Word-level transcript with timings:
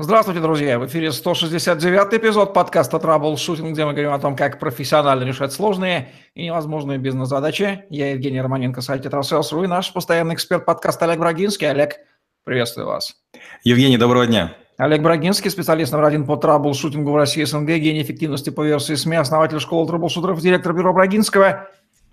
Здравствуйте, 0.00 0.40
друзья! 0.40 0.78
В 0.78 0.86
эфире 0.86 1.10
169 1.10 2.14
эпизод 2.20 2.54
подкаста 2.54 3.00
«Траблшутинг», 3.00 3.72
где 3.72 3.84
мы 3.84 3.94
говорим 3.94 4.12
о 4.12 4.20
том, 4.20 4.36
как 4.36 4.60
профессионально 4.60 5.24
решать 5.24 5.52
сложные 5.52 6.12
и 6.36 6.44
невозможные 6.44 6.98
бизнес-задачи. 6.98 7.84
Я 7.90 8.12
Евгений 8.12 8.40
Романенко, 8.40 8.80
сайт 8.80 9.02
«Tetrasales.ru» 9.02 9.64
и 9.64 9.66
наш 9.66 9.92
постоянный 9.92 10.36
эксперт 10.36 10.64
подкаста 10.64 11.06
Олег 11.06 11.18
Брагинский. 11.18 11.68
Олег, 11.68 11.96
приветствую 12.44 12.86
вас. 12.86 13.16
Евгений, 13.64 13.98
доброго 13.98 14.28
дня. 14.28 14.54
Олег 14.76 15.02
Брагинский, 15.02 15.50
специалист 15.50 15.90
номер 15.90 16.04
один 16.04 16.26
по 16.26 16.36
траблшутингу 16.36 17.10
в 17.10 17.16
России 17.16 17.42
СНГ, 17.42 17.66
гений 17.66 18.02
эффективности 18.02 18.50
по 18.50 18.64
версии 18.64 18.94
СМИ, 18.94 19.16
основатель 19.16 19.58
школы 19.58 19.88
траблшутеров, 19.88 20.40
директор 20.40 20.74
бюро 20.74 20.92
Брагинского, 20.92 21.66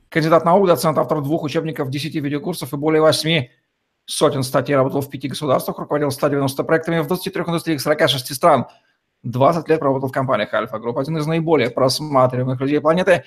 кандидат 0.09 0.43
наук, 0.43 0.65
доцент, 0.65 0.97
автор 0.97 1.21
двух 1.21 1.43
учебников, 1.43 1.91
10 1.91 2.15
видеокурсов 2.15 2.73
и 2.73 2.77
более 2.77 3.04
8 3.04 3.45
сотен 4.06 4.44
статей, 4.44 4.76
работал 4.76 5.02
в 5.02 5.10
пяти 5.10 5.28
государствах, 5.28 5.80
руководил 5.80 6.12
190 6.12 6.64
проектами 6.64 7.00
в 7.00 7.08
23 7.08 7.44
индустриях 7.44 7.82
46 7.82 8.36
стран. 8.36 8.68
20 9.23 9.68
лет 9.70 9.82
работал 9.82 10.09
в 10.09 10.12
компаниях 10.12 10.54
Альфа 10.54 10.77
Групп, 10.77 11.00
один 11.00 11.18
из 11.18 11.26
наиболее 11.26 11.72
просматриваемых 11.72 12.60
людей 12.62 12.80
планеты, 12.80 13.23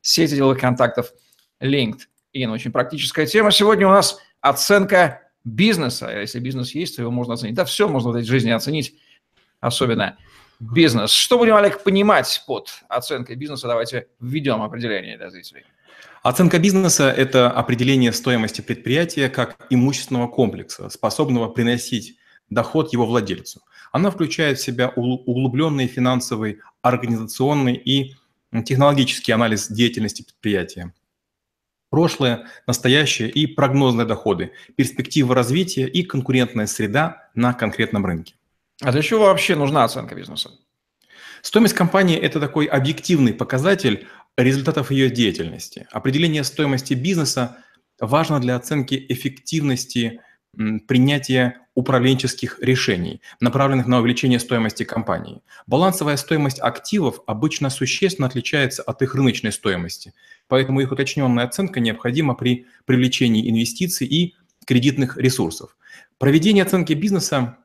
сети 0.00 0.36
деловых 0.36 0.60
контактов 0.60 1.12
LinkedIn. 1.60 2.48
Очень 2.50 2.70
практическая 2.70 3.26
тема. 3.26 3.50
Сегодня 3.50 3.88
у 3.88 3.90
нас 3.90 4.18
оценка 4.40 5.22
бизнеса. 5.44 6.08
Если 6.10 6.38
бизнес 6.38 6.74
есть, 6.74 6.96
то 6.96 7.02
его 7.02 7.10
можно 7.10 7.34
оценить. 7.34 7.56
Да 7.56 7.64
все 7.64 7.88
можно 7.88 8.10
в 8.10 8.14
этой 8.14 8.24
жизни 8.24 8.50
оценить, 8.50 8.94
особенно 9.60 10.16
бизнес. 10.60 11.10
Что 11.10 11.38
будем, 11.38 11.56
Олег, 11.56 11.82
понимать 11.82 12.42
под 12.46 12.68
оценкой 12.88 13.36
бизнеса? 13.36 13.68
Давайте 13.68 14.08
введем 14.20 14.62
определение 14.62 15.16
для 15.16 15.30
зрителей. 15.30 15.64
Оценка 16.22 16.58
бизнеса– 16.58 17.10
это 17.16 17.50
определение 17.50 18.12
стоимости 18.12 18.62
предприятия 18.62 19.28
как 19.28 19.66
имущественного 19.68 20.26
комплекса, 20.26 20.88
способного 20.88 21.48
приносить 21.48 22.16
доход 22.48 22.92
его 22.92 23.04
владельцу. 23.04 23.60
Она 23.92 24.10
включает 24.10 24.58
в 24.58 24.62
себя 24.62 24.88
углубленный 24.88 25.86
финансовый, 25.86 26.60
организационный 26.82 27.74
и 27.74 28.16
технологический 28.64 29.32
анализ 29.32 29.68
деятельности 29.68 30.22
предприятия. 30.22 30.94
Прошлое, 31.90 32.46
настоящее 32.66 33.30
и 33.30 33.46
прогнозные 33.46 34.06
доходы, 34.06 34.52
перспективы 34.76 35.34
развития 35.34 35.86
и 35.86 36.02
конкурентная 36.02 36.66
среда 36.66 37.28
на 37.34 37.52
конкретном 37.52 38.04
рынке. 38.04 38.34
А 38.82 38.92
для 38.92 39.02
чего 39.02 39.26
вообще 39.26 39.54
нужна 39.54 39.84
оценка 39.84 40.14
бизнеса? 40.14 40.50
Стоимость 41.42 41.74
компании– 41.74 42.18
это 42.20 42.40
такой 42.40 42.66
объективный 42.66 43.34
показатель 43.34 44.06
результатов 44.36 44.90
ее 44.90 45.10
деятельности. 45.10 45.86
Определение 45.92 46.42
стоимости 46.42 46.94
бизнеса 46.94 47.58
важно 48.00 48.40
для 48.40 48.56
оценки 48.56 49.06
эффективности 49.08 50.20
принятия 50.86 51.60
управленческих 51.74 52.58
решений, 52.60 53.20
направленных 53.40 53.86
на 53.86 53.98
увеличение 53.98 54.38
стоимости 54.38 54.84
компании. 54.84 55.42
Балансовая 55.66 56.16
стоимость 56.16 56.60
активов 56.60 57.20
обычно 57.26 57.70
существенно 57.70 58.28
отличается 58.28 58.82
от 58.82 59.02
их 59.02 59.14
рыночной 59.14 59.52
стоимости, 59.52 60.14
поэтому 60.46 60.80
их 60.80 60.92
уточненная 60.92 61.44
оценка 61.44 61.80
необходима 61.80 62.34
при 62.34 62.66
привлечении 62.84 63.50
инвестиций 63.50 64.06
и 64.06 64.34
кредитных 64.66 65.16
ресурсов. 65.16 65.76
Проведение 66.18 66.62
оценки 66.62 66.92
бизнеса 66.92 67.58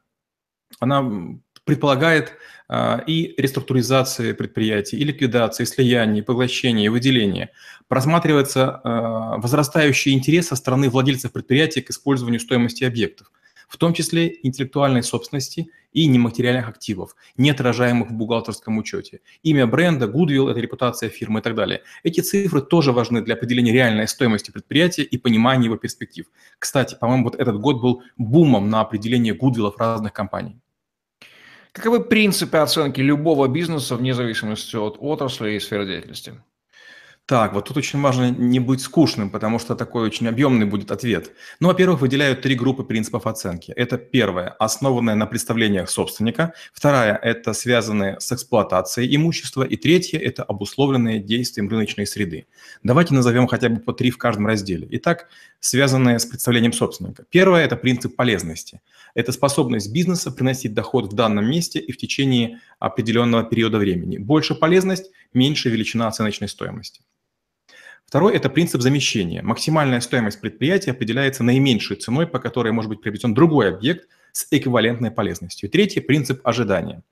она 0.80 1.40
предполагает 1.64 2.34
а, 2.68 3.04
и 3.06 3.34
реструктуризации 3.38 4.34
предприятий, 4.34 4.98
и 4.98 5.04
ликвидации, 5.04 5.64
и 5.64 5.66
слияния, 5.66 6.22
и 6.22 6.26
поглощения, 6.26 6.86
и 6.86 6.90
выделения. 6.90 7.52
Просматривается 7.88 8.82
а, 8.84 9.38
возрастающий 9.38 10.14
интерес 10.14 10.48
со 10.48 10.56
стороны 10.56 10.90
владельцев 10.90 11.32
предприятия 11.32 11.82
к 11.82 11.90
использованию 11.90 12.40
стоимости 12.40 12.84
объектов, 12.84 13.32
в 13.70 13.78
том 13.78 13.94
числе 13.94 14.36
интеллектуальной 14.44 15.04
собственности 15.04 15.70
и 15.94 16.08
нематериальных 16.08 16.68
активов, 16.68 17.16
не 17.38 17.52
отражаемых 17.52 18.10
в 18.10 18.14
бухгалтерском 18.14 18.78
учете. 18.78 19.22
Имя 19.44 19.68
бренда, 19.68 20.08
Goodwill– 20.08 20.50
это 20.52 20.60
репутация 20.60 21.10
фирмы 21.10 21.40
и 21.40 21.44
так 21.44 21.56
далее. 21.56 21.84
Эти 22.04 22.22
цифры 22.22 22.62
тоже 22.62 22.92
важны 22.92 23.22
для 23.22 23.36
определения 23.36 23.72
реальной 23.72 24.08
стоимости 24.08 24.52
предприятия 24.52 25.04
и 25.04 25.18
понимания 25.18 25.66
его 25.66 25.78
перспектив. 25.78 26.26
Кстати, 26.58 26.98
по-моему, 27.00 27.24
вот 27.24 27.36
этот 27.36 27.60
год 27.60 27.82
был 27.82 28.04
бумом 28.18 28.70
на 28.70 28.82
определение 28.82 29.34
Goodwill 29.34 29.72
разных 29.78 30.14
компаний. 30.14 30.60
Каковы 31.72 32.04
принципы 32.04 32.58
оценки 32.58 33.00
любого 33.00 33.48
бизнеса 33.48 33.96
вне 33.96 34.14
зависимости 34.14 34.76
от 34.76 34.98
отрасли 35.00 35.52
и 35.52 35.60
сферы 35.60 35.86
деятельности? 35.86 36.34
Так, 37.30 37.54
вот 37.54 37.66
тут 37.66 37.78
очень 37.78 38.02
важно 38.02 38.32
не 38.32 38.60
быть 38.60 38.82
скучным, 38.82 39.30
потому 39.30 39.60
что 39.60 39.76
такой 39.76 40.02
очень 40.02 40.28
объемный 40.28 40.66
будет 40.66 40.90
ответ. 40.90 41.30
Ну, 41.60 41.68
во-первых, 41.68 42.02
выделяют 42.02 42.42
три 42.42 42.56
группы 42.56 42.84
принципов 42.84 43.28
оценки. 43.28 43.72
Это 43.74 44.00
первая, 44.00 44.50
основанная 44.58 45.14
на 45.14 45.28
представлениях 45.28 45.92
собственника. 45.92 46.54
Вторая– 46.74 47.16
это 47.22 47.54
связанная 47.54 48.18
с 48.20 48.32
эксплуатацией 48.32 49.16
имущества. 49.16 49.62
И 49.62 49.76
третья– 49.76 50.18
это 50.20 50.42
обусловленные 50.42 51.20
действием 51.20 51.70
рыночной 51.70 52.08
среды. 52.08 52.48
Давайте 52.82 53.14
назовем 53.14 53.46
хотя 53.46 53.70
бы 53.70 53.80
по 53.80 53.94
три 53.94 54.10
в 54.10 54.18
каждом 54.18 54.48
разделе. 54.48 54.88
Итак, 54.94 55.28
связанные 55.60 56.18
с 56.18 56.26
представлением 56.26 56.74
собственника. 56.74 57.26
Первое– 57.30 57.64
это 57.66 57.76
принцип 57.76 58.16
полезности. 58.16 58.82
Это 59.14 59.32
способность 59.34 59.94
бизнеса 59.94 60.32
приносить 60.32 60.74
доход 60.74 61.14
в 61.14 61.16
данном 61.16 61.48
месте 61.48 61.78
и 61.78 61.92
в 61.92 61.98
течение 61.98 62.60
определенного 62.80 63.44
периода 63.44 63.78
времени. 63.78 64.18
Больше 64.18 64.56
полезность, 64.56 65.12
меньше 65.32 65.70
величина 65.70 66.08
оценочной 66.08 66.48
стоимости. 66.48 67.02
Второй– 68.10 68.34
это 68.36 68.50
принцип 68.50 68.82
замещения. 68.82 69.44
Максимальная 69.44 70.02
стоимость 70.02 70.42
предприятия 70.42 70.90
определяется 70.90 71.44
наименьшей 71.44 71.96
ценой, 71.96 72.26
по 72.26 72.40
которой 72.40 72.72
может 72.72 72.90
быть 72.90 73.02
приобретен 73.02 73.36
другой 73.36 73.70
объект 73.70 74.08
с 74.32 74.48
эквивалентной 74.50 75.12
полезностью. 75.12 75.70
третий– 75.70 76.00
принцип 76.02 76.42
ожидания. 76.44 77.04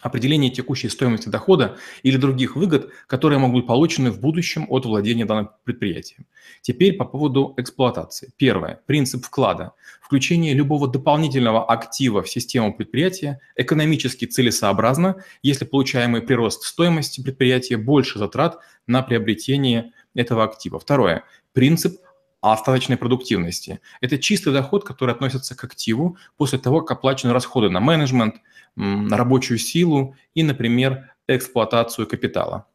Определение 0.00 0.52
текущей 0.52 0.88
стоимости 0.88 1.28
дохода 1.28 1.76
или 2.04 2.16
других 2.16 2.54
выгод, 2.54 2.90
которые 3.08 3.40
могут 3.40 3.62
быть 3.62 3.66
получены 3.66 4.12
в 4.12 4.20
будущем 4.20 4.64
от 4.68 4.86
владения 4.86 5.24
данным 5.24 5.50
предприятием. 5.64 6.24
Теперь 6.60 6.96
по 6.96 7.04
поводу 7.04 7.54
эксплуатации. 7.56 8.32
Первое. 8.36 8.80
Принцип 8.86 9.24
вклада. 9.24 9.72
Включение 10.00 10.54
любого 10.54 10.86
дополнительного 10.86 11.64
актива 11.64 12.22
в 12.22 12.30
систему 12.30 12.72
предприятия 12.72 13.40
экономически 13.56 14.26
целесообразно, 14.26 15.16
если 15.42 15.64
получаемый 15.64 16.22
прирост 16.22 16.62
стоимости 16.62 17.20
предприятия 17.20 17.76
больше 17.76 18.20
затрат 18.20 18.60
на 18.86 19.02
приобретение 19.02 19.92
этого 20.14 20.44
актива. 20.44 20.78
Второе. 20.78 21.24
Принцип 21.52 22.00
остаточной 22.40 22.96
продуктивности. 22.96 23.80
Это 24.00 24.18
чистый 24.18 24.52
доход, 24.52 24.84
который 24.84 25.14
относится 25.14 25.54
к 25.54 25.62
активу 25.64 26.18
после 26.36 26.58
того, 26.58 26.82
как 26.82 26.98
оплачены 26.98 27.32
расходы 27.32 27.70
на 27.70 27.80
менеджмент, 27.80 28.36
на 28.74 29.16
рабочую 29.16 29.58
силу 29.58 30.16
и, 30.34 30.42
например, 30.42 31.12
эксплуатацию 31.28 32.06
капитала. 32.06 32.66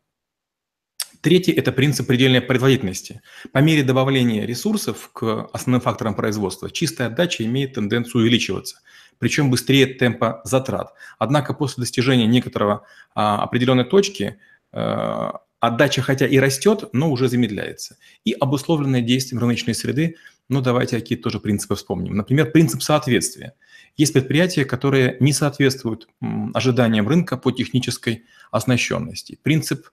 Третий– 1.21 1.51
это 1.53 1.71
принцип 1.71 2.07
предельной 2.07 2.41
производительности. 2.41 3.21
По 3.51 3.57
мере 3.57 3.83
добавления 3.83 4.45
ресурсов 4.45 5.09
к 5.11 5.49
основным 5.51 5.81
факторам 5.81 6.15
производства 6.15 6.69
чистая 6.69 7.07
отдача 7.07 7.43
имеет 7.43 7.73
тенденцию 7.73 8.21
увеличиваться, 8.21 8.81
причем 9.17 9.49
быстрее 9.49 9.87
темпа 9.87 10.41
затрат. 10.45 10.93
Однако 11.17 11.53
после 11.53 11.81
достижения 11.81 12.27
некоторого 12.27 12.85
а, 13.15 13.41
определенной 13.41 13.83
точки 13.83 14.37
а, 14.71 15.39
Отдача 15.59 16.01
хотя 16.03 16.27
и 16.27 16.37
растет, 16.37 16.89
но 16.93 17.11
уже 17.11 17.29
замедляется. 17.29 17.97
И 18.25 18.33
обусловленное 18.33 19.01
действием 19.01 19.41
рыночной 19.41 19.73
среды, 19.73 20.15
ну 20.49 20.61
давайте 20.61 20.99
какие-то 20.99 21.23
тоже 21.23 21.39
принципы 21.39 21.75
вспомним. 21.75 22.15
Например, 22.15 22.51
принцип 22.51 22.83
соответствия. 22.83 23.53
Есть 23.95 24.13
предприятия, 24.13 24.65
которые 24.65 25.17
не 25.19 25.33
соответствуют 25.33 26.07
ожиданиям 26.53 27.07
рынка 27.07 27.37
по 27.37 27.51
технической 27.51 28.25
оснащенности. 28.51 29.39
Принцип 29.41 29.87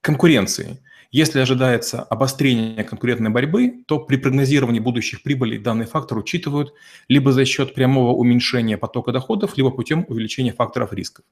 конкуренции. 0.00 0.82
Если 1.12 1.38
ожидается 1.38 2.02
обострение 2.02 2.82
конкурентной 2.82 3.30
борьбы, 3.30 3.84
то 3.86 4.00
при 4.00 4.16
прогнозировании 4.16 4.80
будущих 4.80 5.22
прибылей 5.22 5.58
данный 5.58 5.86
фактор 5.86 6.18
учитывают 6.18 6.72
либо 7.06 7.32
за 7.32 7.44
счет 7.44 7.74
прямого 7.74 8.12
уменьшения 8.12 8.76
потока 8.76 9.12
доходов, 9.12 9.56
либо 9.56 9.70
путем 9.70 10.04
увеличения 10.08 10.52
факторов 10.52 10.92
рисков. 10.92 11.24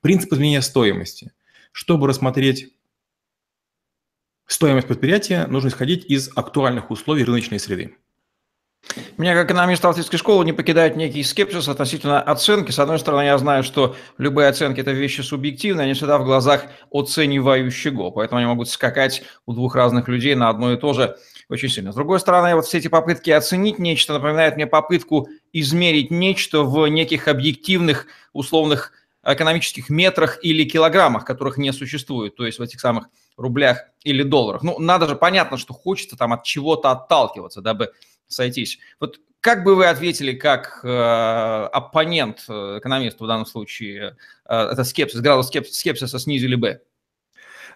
Принцип 0.00 0.32
изменения 0.32 0.62
стоимости– 0.62 1.32
чтобы 1.74 2.06
рассмотреть 2.06 2.72
стоимость 4.46 4.86
предприятия, 4.86 5.48
нужно 5.48 5.68
исходить 5.68 6.04
из 6.04 6.30
актуальных 6.36 6.92
условий 6.92 7.24
рыночной 7.24 7.58
среды. 7.58 7.96
Меня, 9.18 9.34
как 9.34 9.46
экономиста 9.46 9.88
авторской 9.88 10.18
школы, 10.18 10.44
не 10.44 10.52
покидает 10.52 10.94
некий 10.94 11.24
скепсис 11.24 11.66
относительно 11.68 12.20
оценки. 12.20 12.70
С 12.70 12.78
одной 12.78 13.00
стороны, 13.00 13.22
я 13.22 13.36
знаю, 13.38 13.64
что 13.64 13.96
любые 14.18 14.48
оценки– 14.48 14.78
это 14.82 14.92
вещи 14.92 15.22
субъективные, 15.22 15.84
они 15.84 15.94
всегда 15.94 16.18
в 16.18 16.24
глазах 16.24 16.66
оценивающего, 16.92 18.10
поэтому 18.10 18.38
они 18.38 18.46
могут 18.46 18.68
скакать 18.68 19.24
у 19.44 19.52
двух 19.52 19.74
разных 19.74 20.06
людей 20.06 20.36
на 20.36 20.50
одно 20.50 20.72
и 20.72 20.76
то 20.76 20.92
же 20.92 21.16
очень 21.48 21.70
сильно. 21.70 21.90
С 21.90 21.96
другой 21.96 22.20
стороны, 22.20 22.54
вот 22.54 22.66
все 22.66 22.78
эти 22.78 22.88
попытки 22.88 23.30
оценить 23.30 23.80
нечто 23.80 24.12
напоминают 24.12 24.54
мне 24.54 24.68
попытку 24.68 25.28
измерить 25.52 26.12
нечто 26.12 26.62
в 26.62 26.86
неких 26.86 27.26
объективных 27.26 28.06
условных 28.32 28.92
экономических 29.24 29.90
метрах 29.90 30.38
или 30.42 30.64
килограммах, 30.64 31.24
которых 31.24 31.56
не 31.56 31.72
существует, 31.72 32.36
то 32.36 32.46
есть 32.46 32.58
в 32.58 32.62
этих 32.62 32.80
самых 32.80 33.08
рублях 33.36 33.84
или 34.02 34.22
долларах. 34.22 34.62
Ну, 34.62 34.78
надо 34.78 35.08
же, 35.08 35.16
понятно, 35.16 35.56
что 35.56 35.74
хочется 35.74 36.16
там 36.16 36.32
от 36.32 36.44
чего-то 36.44 36.90
отталкиваться, 36.90 37.60
дабы 37.60 37.92
сойтись. 38.28 38.78
Вот 39.00 39.18
как 39.40 39.62
бы 39.62 39.76
вы 39.76 39.86
ответили 39.86 40.32
как 40.32 40.80
э, 40.82 40.88
оппонент 40.88 42.44
э, 42.48 42.78
экономиста 42.78 43.24
в 43.24 43.26
данном 43.26 43.44
случае? 43.44 44.16
Э, 44.46 44.70
это 44.72 44.84
скепсис, 44.84 45.20
градус 45.20 45.48
скепсиса 45.48 46.18
снизили 46.18 46.54
бы? 46.54 46.80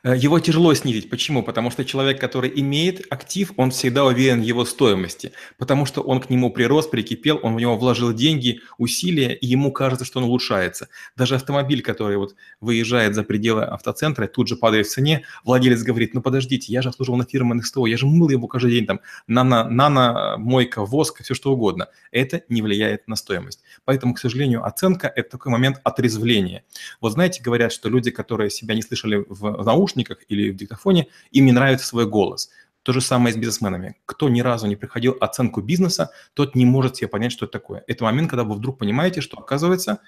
Э, 0.02 0.16
его 0.16 0.38
тяжело 0.38 0.72
снизить. 0.74 1.10
Почему? 1.10 1.42
Потому 1.42 1.70
что 1.70 1.84
человек, 1.84 2.20
который 2.20 2.52
имеет 2.60 3.06
актив, 3.10 3.52
он 3.56 3.70
всегда 3.70 4.04
уверен 4.04 4.40
в 4.40 4.44
его 4.44 4.64
стоимости, 4.64 5.32
потому 5.56 5.86
что 5.86 6.02
он 6.02 6.20
к 6.20 6.30
нему 6.30 6.50
прирос, 6.50 6.86
прикипел, 6.86 7.40
он 7.42 7.54
в 7.56 7.60
него 7.60 7.76
вложил 7.76 8.12
деньги, 8.12 8.60
усилия, 8.78 9.34
и 9.34 9.46
ему 9.46 9.72
кажется, 9.72 10.04
что 10.04 10.20
он 10.20 10.26
улучшается. 10.26 10.88
Даже 11.16 11.34
автомобиль, 11.34 11.82
который 11.82 12.16
вот 12.16 12.34
выезжает 12.60 13.14
за 13.14 13.22
пределы 13.22 13.64
автоцентра, 13.64 14.26
тут 14.26 14.48
же 14.48 14.56
падает 14.56 14.86
в 14.86 14.90
цене, 14.90 15.24
владелец 15.44 15.82
говорит, 15.82 16.14
ну 16.14 16.22
подождите, 16.22 16.72
я 16.72 16.82
же 16.82 16.88
обслуживал 16.88 17.18
на 17.18 17.24
фирменных 17.24 17.66
СТО, 17.66 17.86
я 17.86 17.96
же 17.96 18.06
мыл 18.06 18.28
его 18.28 18.46
каждый 18.46 18.72
день, 18.72 18.86
там, 18.86 19.00
нано, 19.26 19.68
нано 19.68 20.36
мойка, 20.38 20.84
воск, 20.84 21.22
все 21.22 21.34
что 21.34 21.52
угодно. 21.52 21.88
Это 22.10 22.42
не 22.48 22.62
влияет 22.62 23.08
на 23.08 23.16
стоимость. 23.16 23.62
Поэтому, 23.84 24.14
к 24.14 24.18
сожалению, 24.18 24.64
оценка– 24.64 25.12
это 25.16 25.30
такой 25.30 25.52
момент 25.52 25.80
отрезвления. 25.84 26.64
Вот 27.00 27.12
знаете, 27.12 27.42
говорят, 27.42 27.72
что 27.72 27.88
люди, 27.88 28.10
которые 28.10 28.50
себя 28.50 28.74
не 28.74 28.82
слышали 28.82 29.24
в 29.28 29.64
наушниках, 29.64 29.87
наушниках 29.88 30.18
или 30.28 30.50
в 30.50 30.56
диктофоне, 30.56 31.08
им 31.30 31.46
не 31.46 31.52
нравится 31.52 31.86
свой 31.86 32.06
голос. 32.06 32.50
То 32.82 32.92
же 32.92 33.00
самое 33.00 33.34
с 33.34 33.36
бизнесменами. 33.36 33.96
Кто 34.06 34.28
ни 34.28 34.40
разу 34.40 34.66
не 34.66 34.76
приходил 34.76 35.16
оценку 35.20 35.60
бизнеса, 35.60 36.10
тот 36.34 36.54
не 36.54 36.64
может 36.64 36.96
себе 36.96 37.08
понять, 37.08 37.32
что 37.32 37.46
это 37.46 37.52
такое. 37.52 37.84
Это 37.86 38.04
момент, 38.04 38.30
когда 38.30 38.44
вы 38.44 38.54
вдруг 38.54 38.78
понимаете, 38.78 39.20
что, 39.20 39.38
оказывается, 39.38 40.00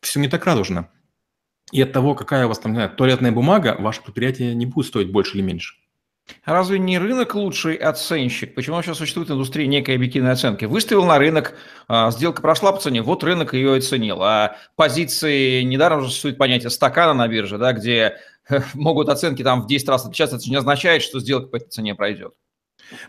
все 0.00 0.20
не 0.20 0.28
так 0.28 0.44
радужно. 0.44 0.88
И 1.72 1.80
от 1.82 1.92
того, 1.92 2.14
какая 2.14 2.46
у 2.46 2.48
вас 2.48 2.58
там, 2.58 2.74
знаю, 2.74 2.90
туалетная 2.90 3.32
бумага, 3.32 3.76
ваше 3.78 4.02
предприятие 4.02 4.54
не 4.54 4.66
будет 4.66 4.86
стоить 4.86 5.10
больше 5.10 5.36
или 5.36 5.42
меньше. 5.42 5.76
Разве 6.44 6.78
не 6.78 6.98
рынок 6.98 7.34
лучший 7.34 7.74
оценщик? 7.74 8.54
Почему 8.54 8.76
вообще 8.76 8.94
существует 8.94 9.30
индустрия 9.30 9.66
некой 9.66 9.94
объективной 9.96 10.32
оценки? 10.32 10.64
Выставил 10.64 11.04
на 11.04 11.18
рынок, 11.18 11.54
а, 11.86 12.10
сделка 12.10 12.40
прошла 12.40 12.72
по 12.72 12.80
цене, 12.80 13.02
вот 13.02 13.22
рынок 13.24 13.52
ее 13.52 13.76
оценил. 13.76 14.22
А 14.22 14.56
позиции, 14.74 15.62
недаром 15.62 16.00
же 16.00 16.08
существует 16.08 16.38
понятие 16.38 16.70
стакана 16.70 17.12
на 17.12 17.28
бирже, 17.28 17.58
да, 17.58 17.72
где 17.72 18.16
могут 18.74 19.08
оценки 19.08 19.42
там 19.42 19.62
в 19.62 19.66
10 19.66 19.88
раз 19.88 20.04
отличаться, 20.04 20.36
это 20.36 20.48
не 20.48 20.56
означает, 20.56 21.02
что 21.02 21.20
сделка 21.20 21.48
по 21.48 21.56
этой 21.56 21.68
цене 21.70 21.94
пройдет. 21.94 22.34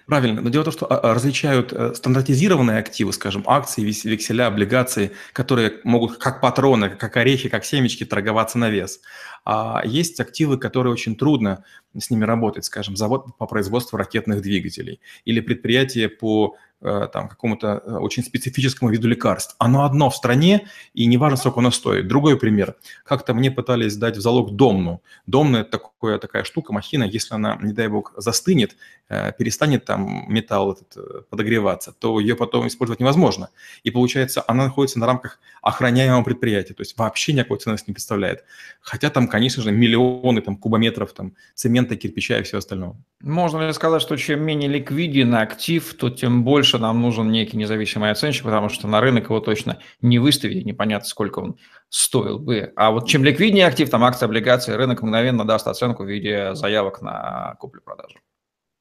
Правильно, 0.06 0.42
но 0.42 0.50
дело 0.50 0.62
в 0.62 0.66
том, 0.66 0.74
что 0.74 0.86
а, 0.86 0.98
а, 0.98 1.14
различают 1.14 1.74
э, 1.74 1.94
стандартизированные 1.94 2.80
активы, 2.80 3.12
скажем, 3.12 3.44
акции, 3.46 3.82
векселя, 3.82 4.48
облигации, 4.48 5.12
которые 5.34 5.80
могут 5.84 6.18
как 6.18 6.40
патроны, 6.40 6.90
как 6.90 7.18
орехи, 7.18 7.50
как 7.50 7.66
семечки 7.66 8.06
торговаться 8.06 8.58
на 8.58 8.70
вес. 8.70 9.02
А 9.44 9.82
есть 9.86 10.20
активы, 10.20 10.58
которые 10.58 10.94
очень 10.94 11.16
трудно 11.16 11.66
с 11.98 12.10
ними 12.10 12.24
работать, 12.24 12.66
скажем, 12.66 12.96
завод 12.96 13.38
по 13.38 13.48
производству 13.48 13.98
ракетных 13.98 14.42
двигателей 14.42 15.02
или 15.26 15.42
предприятие 15.42 16.10
по 16.10 16.56
там, 16.82 17.28
какому-то 17.28 17.82
э, 17.86 17.92
очень 17.98 18.24
специфическому 18.24 18.92
виду 18.92 19.08
лекарств. 19.08 19.56
Оно 19.58 19.86
одно 19.86 20.10
в 20.10 20.16
стране, 20.16 20.68
и 20.94 21.06
не 21.06 21.18
важно, 21.18 21.38
сколько 21.38 21.60
оно 21.60 21.72
стоит. 21.72 22.08
Другой 22.08 22.38
пример. 22.38 22.76
Как-то 23.04 23.34
мне 23.34 23.50
пытались 23.50 23.96
дать 23.96 24.18
в 24.18 24.22
залог 24.22 24.56
домну. 24.56 25.02
Домна– 25.26 25.58
это 25.62 25.72
такое, 25.72 26.20
такая 26.20 26.44
штука, 26.44 26.74
махина, 26.74 27.04
если 27.04 27.34
она, 27.34 27.58
не 27.62 27.74
дай 27.74 27.88
бог, 27.88 28.14
застынет, 28.18 28.76
э, 29.10 29.32
перестанет 29.38 29.86
там 29.86 30.26
металл 30.28 30.74
этот 30.74 31.30
подогреваться, 31.30 31.94
то 31.98 32.20
ее 32.20 32.36
потом 32.36 32.68
использовать 32.68 33.00
невозможно. 33.00 33.50
И 33.84 33.92
получается, 33.92 34.44
она 34.46 34.66
находится 34.66 35.00
на 35.00 35.06
рамках 35.06 35.40
охраняемого 35.62 36.24
предприятия, 36.24 36.74
то 36.74 36.82
есть 36.82 36.98
вообще 36.98 37.34
никакой 37.34 37.58
ценности 37.58 37.90
не 37.90 37.94
представляет. 37.94 38.44
Хотя 38.82 39.10
там, 39.10 39.28
конечно 39.28 39.64
же, 39.64 39.72
миллионы 39.72 40.42
там, 40.42 40.56
кубометров 40.56 41.14
там, 41.14 41.34
цемента, 41.56 41.96
кирпича 41.96 42.38
и 42.40 42.44
всего 42.44 42.60
остального. 42.60 42.96
Можно 43.22 43.66
ли 43.66 43.74
сказать, 43.74 44.02
что 44.02 44.18
чем 44.18 44.44
менее 44.44 44.70
ликвиден 44.70 45.34
актив, 45.34 45.94
то 45.96 46.10
тем 46.10 46.44
больше 46.44 46.65
больше 46.66 46.80
нам 46.80 47.00
нужен 47.00 47.32
некий 47.32 47.58
независимый 47.58 48.10
оценщик, 48.10 48.44
потому 48.44 48.70
что 48.70 48.88
на 48.88 49.00
рынок 49.00 49.26
его 49.26 49.40
точно 49.40 49.78
не 50.02 50.18
выставить, 50.18 50.66
непонятно, 50.66 51.08
сколько 51.08 51.38
он 51.38 51.60
стоил 51.90 52.40
бы. 52.40 52.74
А 52.76 52.90
вот 52.90 53.08
чем 53.08 53.24
ликвиднее 53.24 53.68
актив, 53.68 53.88
там 53.88 54.04
акции, 54.04 54.26
облигации, 54.26 54.72
рынок 54.72 55.04
мгновенно 55.04 55.46
даст 55.46 55.68
оценку 55.68 56.04
в 56.04 56.08
виде 56.08 56.56
заявок 56.56 57.04
на 57.04 57.56
куплю-продажу. 57.60 58.18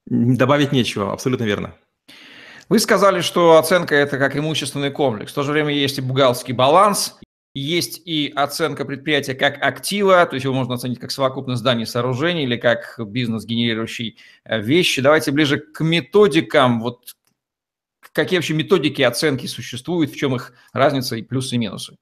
Добавить 0.07 0.73
нечего, 0.73 1.13
абсолютно 1.13 1.45
верно. 1.45 1.75
Вы 2.71 2.79
сказали, 2.79 3.21
что 3.21 3.59
оценка– 3.59 3.95
это 3.97 4.17
как 4.17 4.35
имущественный 4.35 4.91
комплекс. 4.91 5.33
В 5.33 5.35
то 5.35 5.43
же 5.43 5.53
время 5.53 5.75
есть 5.75 5.99
и 5.99 6.01
бухгалтерский 6.01 6.55
баланс, 6.55 7.19
есть 7.53 8.01
и 8.07 8.33
оценка 8.35 8.87
предприятия 8.87 9.35
как 9.35 9.63
актива, 9.63 10.25
то 10.25 10.35
есть 10.35 10.45
его 10.45 10.55
можно 10.55 10.75
оценить 10.75 10.99
как 10.99 11.11
совокупность 11.11 11.61
зданий 11.61 11.83
и 11.83 11.87
сооружений 11.87 12.45
или 12.45 12.57
как 12.57 12.99
бизнес, 12.99 13.45
генерирующий 13.45 14.17
э, 14.45 14.61
вещи. 14.61 15.03
Давайте 15.03 15.33
ближе 15.33 15.59
к 15.59 15.85
методикам. 15.85 16.81
Вот 16.81 17.15
какие 18.15 18.39
вообще 18.39 18.55
методики 18.55 19.03
оценки 19.03 19.47
существуют, 19.47 20.13
в 20.13 20.17
чем 20.17 20.35
их 20.35 20.55
разница 20.73 21.17
и 21.17 21.23
плюсы 21.23 21.57
и 21.57 21.59
минусы? 21.59 21.97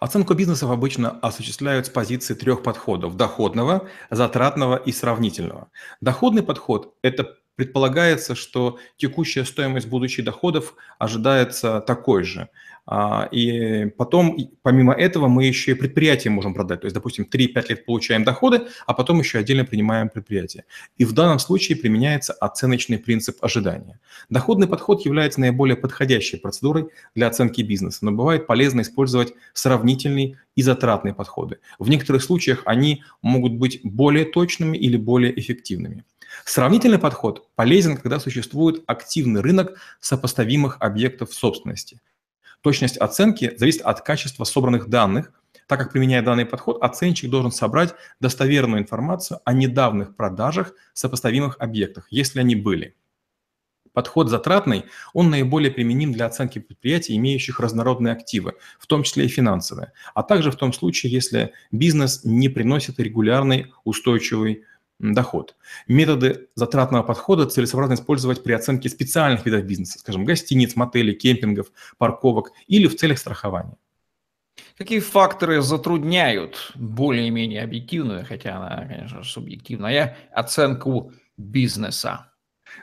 Оценку 0.00 0.34
бизнесов 0.34 0.70
обычно 0.70 1.10
осуществляют 1.20 1.86
с 1.86 1.88
позиции 1.88 2.34
трех 2.34 2.62
подходов– 2.62 3.16
доходного, 3.16 3.88
затратного 4.10 4.76
и 4.76 4.92
сравнительного. 4.92 5.70
Доходный 6.00 6.42
подход– 6.42 6.94
это 7.02 7.38
предполагается, 7.54 8.34
что 8.34 8.78
текущая 8.96 9.44
стоимость 9.44 9.86
будущих 9.86 10.24
доходов 10.24 10.74
ожидается 10.98 11.80
такой 11.80 12.24
же– 12.24 12.48
и 13.30 13.86
потом, 13.96 14.36
помимо 14.62 14.92
этого, 14.92 15.28
мы 15.28 15.44
еще 15.44 15.70
и 15.70 15.74
предприятие 15.74 16.32
можем 16.32 16.52
продать. 16.52 16.80
То 16.80 16.86
есть, 16.86 16.94
допустим, 16.94 17.28
3-5 17.30 17.68
лет 17.68 17.86
получаем 17.86 18.24
доходы, 18.24 18.62
а 18.86 18.94
потом 18.94 19.20
еще 19.20 19.38
отдельно 19.38 19.64
принимаем 19.64 20.08
предприятие. 20.08 20.64
И 20.98 21.04
в 21.04 21.12
данном 21.12 21.38
случае 21.38 21.78
применяется 21.78 22.32
оценочный 22.32 22.98
принцип 22.98 23.36
ожидания. 23.42 24.00
Доходный 24.30 24.66
подход 24.66 25.04
является 25.04 25.40
наиболее 25.40 25.76
подходящей 25.76 26.38
процедурой 26.38 26.88
для 27.14 27.28
оценки 27.28 27.62
бизнеса, 27.62 28.04
но 28.04 28.10
бывает 28.10 28.48
полезно 28.48 28.80
использовать 28.80 29.32
сравнительные 29.52 30.38
и 30.56 30.62
затратные 30.62 31.14
подходы. 31.14 31.58
В 31.78 31.88
некоторых 31.88 32.22
случаях 32.22 32.62
они 32.64 33.04
могут 33.22 33.52
быть 33.52 33.80
более 33.84 34.24
точными 34.24 34.76
или 34.76 34.96
более 34.96 35.38
эффективными. 35.38 36.04
Сравнительный 36.44 36.98
подход 36.98 37.48
полезен, 37.54 37.96
когда 37.96 38.18
существует 38.18 38.82
активный 38.86 39.40
рынок 39.40 39.78
сопоставимых 40.00 40.78
объектов 40.80 41.32
собственности– 41.32 42.00
Точность 42.62 42.96
оценки 42.96 43.54
зависит 43.56 43.82
от 43.82 44.00
качества 44.00 44.44
собранных 44.44 44.88
данных. 44.88 45.32
Так 45.66 45.80
как 45.80 45.92
применяя 45.92 46.22
данный 46.22 46.46
подход, 46.46 46.82
оценщик 46.82 47.30
должен 47.30 47.50
собрать 47.50 47.94
достоверную 48.20 48.82
информацию 48.82 49.40
о 49.44 49.52
недавних 49.52 50.16
продажах 50.16 50.72
сопоставимых 50.92 51.56
объектах, 51.58 52.06
если 52.10 52.40
они 52.40 52.56
были. 52.56 52.96
Подход 53.92 54.30
затратный, 54.30 54.84
он 55.12 55.28
наиболее 55.28 55.70
применим 55.70 56.12
для 56.12 56.26
оценки 56.26 56.58
предприятий, 56.58 57.14
имеющих 57.16 57.60
разнородные 57.60 58.12
активы, 58.12 58.54
в 58.78 58.86
том 58.86 59.02
числе 59.02 59.26
и 59.26 59.28
финансовые, 59.28 59.92
а 60.14 60.22
также 60.22 60.50
в 60.50 60.56
том 60.56 60.72
случае, 60.72 61.12
если 61.12 61.52
бизнес 61.72 62.24
не 62.24 62.48
приносит 62.48 62.98
регулярный 62.98 63.72
устойчивый 63.84 64.64
доход. 65.02 65.56
Методы 65.88 66.48
затратного 66.54 67.02
подхода 67.02 67.46
целесообразно 67.46 67.94
использовать 67.94 68.42
при 68.42 68.52
оценке 68.52 68.88
специальных 68.88 69.44
видов 69.44 69.64
бизнеса, 69.64 69.98
скажем, 69.98 70.24
гостиниц, 70.24 70.76
мотелей, 70.76 71.14
кемпингов, 71.14 71.72
парковок 71.98 72.52
или 72.68 72.86
в 72.86 72.96
целях 72.96 73.18
страхования. 73.18 73.76
Какие 74.78 75.00
факторы 75.00 75.60
затрудняют 75.60 76.72
более-менее 76.74 77.62
объективную, 77.62 78.24
хотя 78.24 78.56
она, 78.56 78.86
конечно, 78.86 79.24
субъективная, 79.24 80.16
оценку 80.32 81.12
бизнеса? 81.36 82.28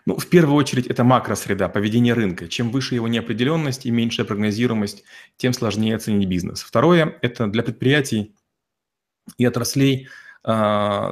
Ну, 0.06 0.18
в 0.18 0.28
первую 0.28 0.56
очередь, 0.56 0.86
это 0.88 1.04
макросреда, 1.04 1.68
поведение 1.68 2.14
рынка. 2.14 2.48
Чем 2.48 2.70
выше 2.70 2.96
его 2.96 3.08
неопределенность 3.08 3.86
и 3.86 3.92
меньшая 3.92 4.26
прогнозируемость, 4.26 5.04
тем 5.38 5.54
сложнее 5.54 5.96
оценить 5.96 6.28
бизнес. 6.28 6.62
Второе– 6.62 7.18
это 7.22 7.48
для 7.48 7.64
предприятий 7.64 8.36
и 9.38 9.46
отраслей– 9.46 10.10
а, 10.18 10.29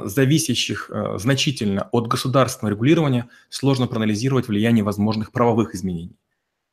зависящих 0.04 0.90
а, 0.90 1.18
значительно 1.18 1.88
от 1.92 2.08
государственного 2.08 2.74
регулирования, 2.74 3.28
сложно 3.50 3.86
проанализировать 3.86 4.48
влияние 4.48 4.84
возможных 4.84 5.30
правовых 5.32 5.74
изменений. 5.74 6.16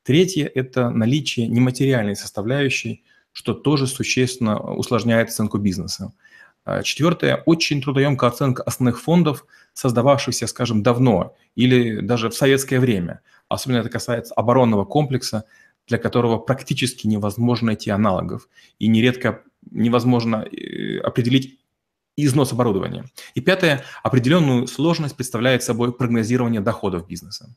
Третье– 0.03 0.50
это 0.55 0.89
наличие 0.89 1.48
нематериальной 1.48 2.15
составляющей, 2.15 3.03
что 3.34 3.53
тоже 3.53 3.88
существенно 3.88 4.60
усложняет 4.60 5.29
оценку 5.29 5.57
бизнеса. 5.57 6.13
А, 6.63 6.81
четвертое– 6.81 7.43
очень 7.45 7.81
трудоемкая 7.81 8.29
оценка 8.31 8.63
основных 8.63 9.00
фондов, 9.00 9.45
создававшихся, 9.74 10.48
скажем, 10.48 10.81
давно 10.81 11.36
или 11.55 12.00
даже 12.00 12.29
в 12.29 12.36
советское 12.36 12.79
время. 12.79 13.22
Особенно 13.48 13.79
это 13.79 13.89
касается 13.89 14.34
оборонного 14.34 14.86
комплекса, 14.86 15.43
для 15.88 16.00
которого 16.00 16.38
практически 16.39 17.05
невозможно 17.05 17.67
найти 17.67 17.91
аналогов. 17.91 18.50
И 18.79 18.88
нередко 18.88 19.43
невозможно 19.69 20.38
э, 20.38 21.00
определить 22.15 22.31
износ 22.31 22.53
оборудования. 22.53 23.05
И 23.36 23.41
пятое, 23.41 23.84
определенную 24.03 24.67
сложность 24.67 25.15
представляет 25.15 25.63
собой 25.63 25.91
прогнозирование 25.91 26.62
доходов 26.62 27.07
бизнеса. 27.07 27.55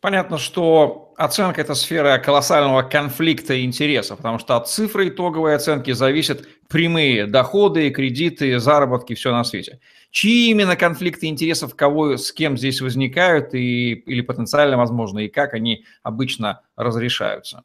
Понятно, 0.00 0.36
что 0.36 1.14
оценка– 1.16 1.60
это 1.62 1.74
сфера 1.74 2.18
колоссального 2.18 2.82
конфликта 2.82 3.64
интересов, 3.64 4.18
потому 4.18 4.38
что 4.38 4.56
от 4.56 4.68
цифры 4.68 5.08
итоговой 5.08 5.54
оценки 5.54 5.92
зависят 5.92 6.46
прямые 6.68 7.26
доходы, 7.26 7.90
кредиты, 7.90 8.58
заработки, 8.58 9.14
все 9.14 9.32
на 9.32 9.44
свете. 9.44 9.78
Чьи 10.10 10.50
именно 10.50 10.76
конфликты 10.76 11.26
интересов, 11.26 11.74
кого 11.74 12.16
с 12.18 12.32
кем 12.32 12.58
здесь 12.58 12.82
возникают 12.82 13.54
и, 13.54 13.92
или 13.92 14.20
потенциально 14.20 14.76
возможно, 14.76 15.20
и 15.20 15.28
как 15.28 15.54
они 15.54 15.84
обычно 16.02 16.60
разрешаются? 16.76 17.62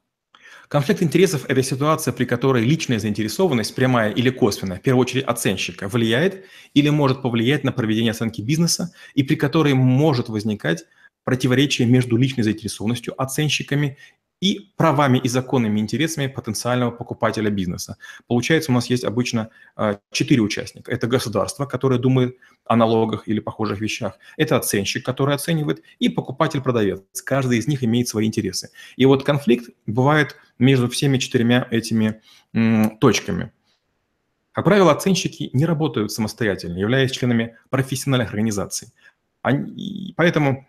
Конфликт 0.69 1.01
интересов– 1.01 1.45
это 1.47 1.63
ситуация, 1.63 2.13
при 2.13 2.25
которой 2.25 2.63
личная 2.63 2.99
заинтересованность, 2.99 3.73
прямая 3.73 4.11
или 4.11 4.29
косвенная, 4.29 4.77
в 4.77 4.81
первую 4.83 5.01
очередь 5.01 5.23
оценщика, 5.23 5.87
влияет 5.87 6.45
или 6.75 6.89
может 6.89 7.23
повлиять 7.23 7.63
на 7.63 7.71
проведение 7.71 8.11
оценки 8.11 8.41
бизнеса, 8.41 8.93
и 9.15 9.23
при 9.23 9.33
которой 9.33 9.73
может 9.73 10.29
возникать 10.29 10.85
противоречие 11.23 11.87
между 11.87 12.17
личной 12.17 12.43
заинтересованностью 12.43 13.19
оценщиками 13.19 13.97
и 14.41 14.71
правами 14.77 15.17
и 15.17 15.27
законными 15.27 15.79
интересами 15.79 16.27
потенциального 16.27 16.91
покупателя 16.91 17.49
бизнеса. 17.49 17.97
Получается, 18.27 18.71
у 18.71 18.75
нас 18.75 18.91
есть 18.91 19.03
обычно 19.03 19.49
э, 19.75 19.97
четыре 20.11 20.41
участника. 20.41 20.91
Это 20.91 21.07
государство, 21.07 21.65
которое 21.65 21.99
думает 21.99 22.37
о 22.65 22.75
налогах 22.75 23.27
или 23.27 23.39
похожих 23.39 23.81
вещах. 23.81 24.19
Это 24.37 24.55
оценщик, 24.55 25.03
который 25.03 25.33
оценивает, 25.33 25.81
и 25.97 26.09
покупатель-продавец. 26.09 27.01
Каждый 27.25 27.57
из 27.57 27.67
них 27.67 27.83
имеет 27.83 28.07
свои 28.07 28.27
интересы. 28.27 28.69
И 28.97 29.05
вот 29.05 29.23
конфликт 29.23 29.71
бывает 29.87 30.37
между 30.59 30.89
всеми 30.89 31.17
четырьмя 31.17 31.67
этими 31.71 32.21
точками. 32.99 33.51
Как 34.51 34.65
правило, 34.65 34.91
оценщики 34.91 35.49
не 35.53 35.65
работают 35.65 36.11
самостоятельно, 36.11 36.77
являясь 36.77 37.11
членами 37.11 37.57
профессиональных 37.69 38.29
организаций. 38.29 38.89
Они, 39.41 40.13
поэтому 40.17 40.67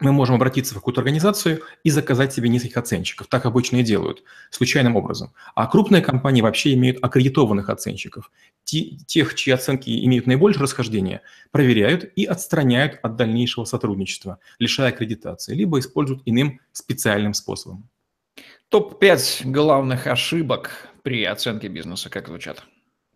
мы 0.00 0.12
можем 0.12 0.36
обратиться 0.36 0.74
в 0.74 0.76
какую-то 0.76 1.00
организацию 1.00 1.62
и 1.82 1.90
заказать 1.90 2.32
себе 2.32 2.48
нескольких 2.48 2.76
оценщиков. 2.76 3.26
Так 3.26 3.46
обычно 3.46 3.76
и 3.78 3.82
делают, 3.82 4.22
случайным 4.50 4.94
образом. 4.94 5.32
А 5.54 5.66
крупные 5.66 6.02
компании 6.02 6.42
вообще 6.42 6.74
имеют 6.74 6.98
аккредитованных 7.02 7.68
оценщиков. 7.68 8.30
Тех, 8.64 9.34
чьи 9.34 9.52
оценки 9.52 10.04
имеют 10.04 10.26
наибольшее 10.26 10.64
расхождение, 10.64 11.22
проверяют 11.50 12.04
и 12.14 12.24
отстраняют 12.26 12.98
от 13.02 13.16
дальнейшего 13.16 13.64
сотрудничества, 13.64 14.38
лишая 14.58 14.90
аккредитации, 14.90 15.54
либо 15.54 15.78
используют 15.78 16.22
иным 16.26 16.60
специальным 16.72 17.34
способом. 17.34 17.88
Топ-5 18.70 19.50
главных 19.50 20.06
ошибок 20.06 20.90
при 21.02 21.24
оценке 21.24 21.68
бизнеса 21.68 22.10
как 22.10 22.28
звучат? 22.28 22.64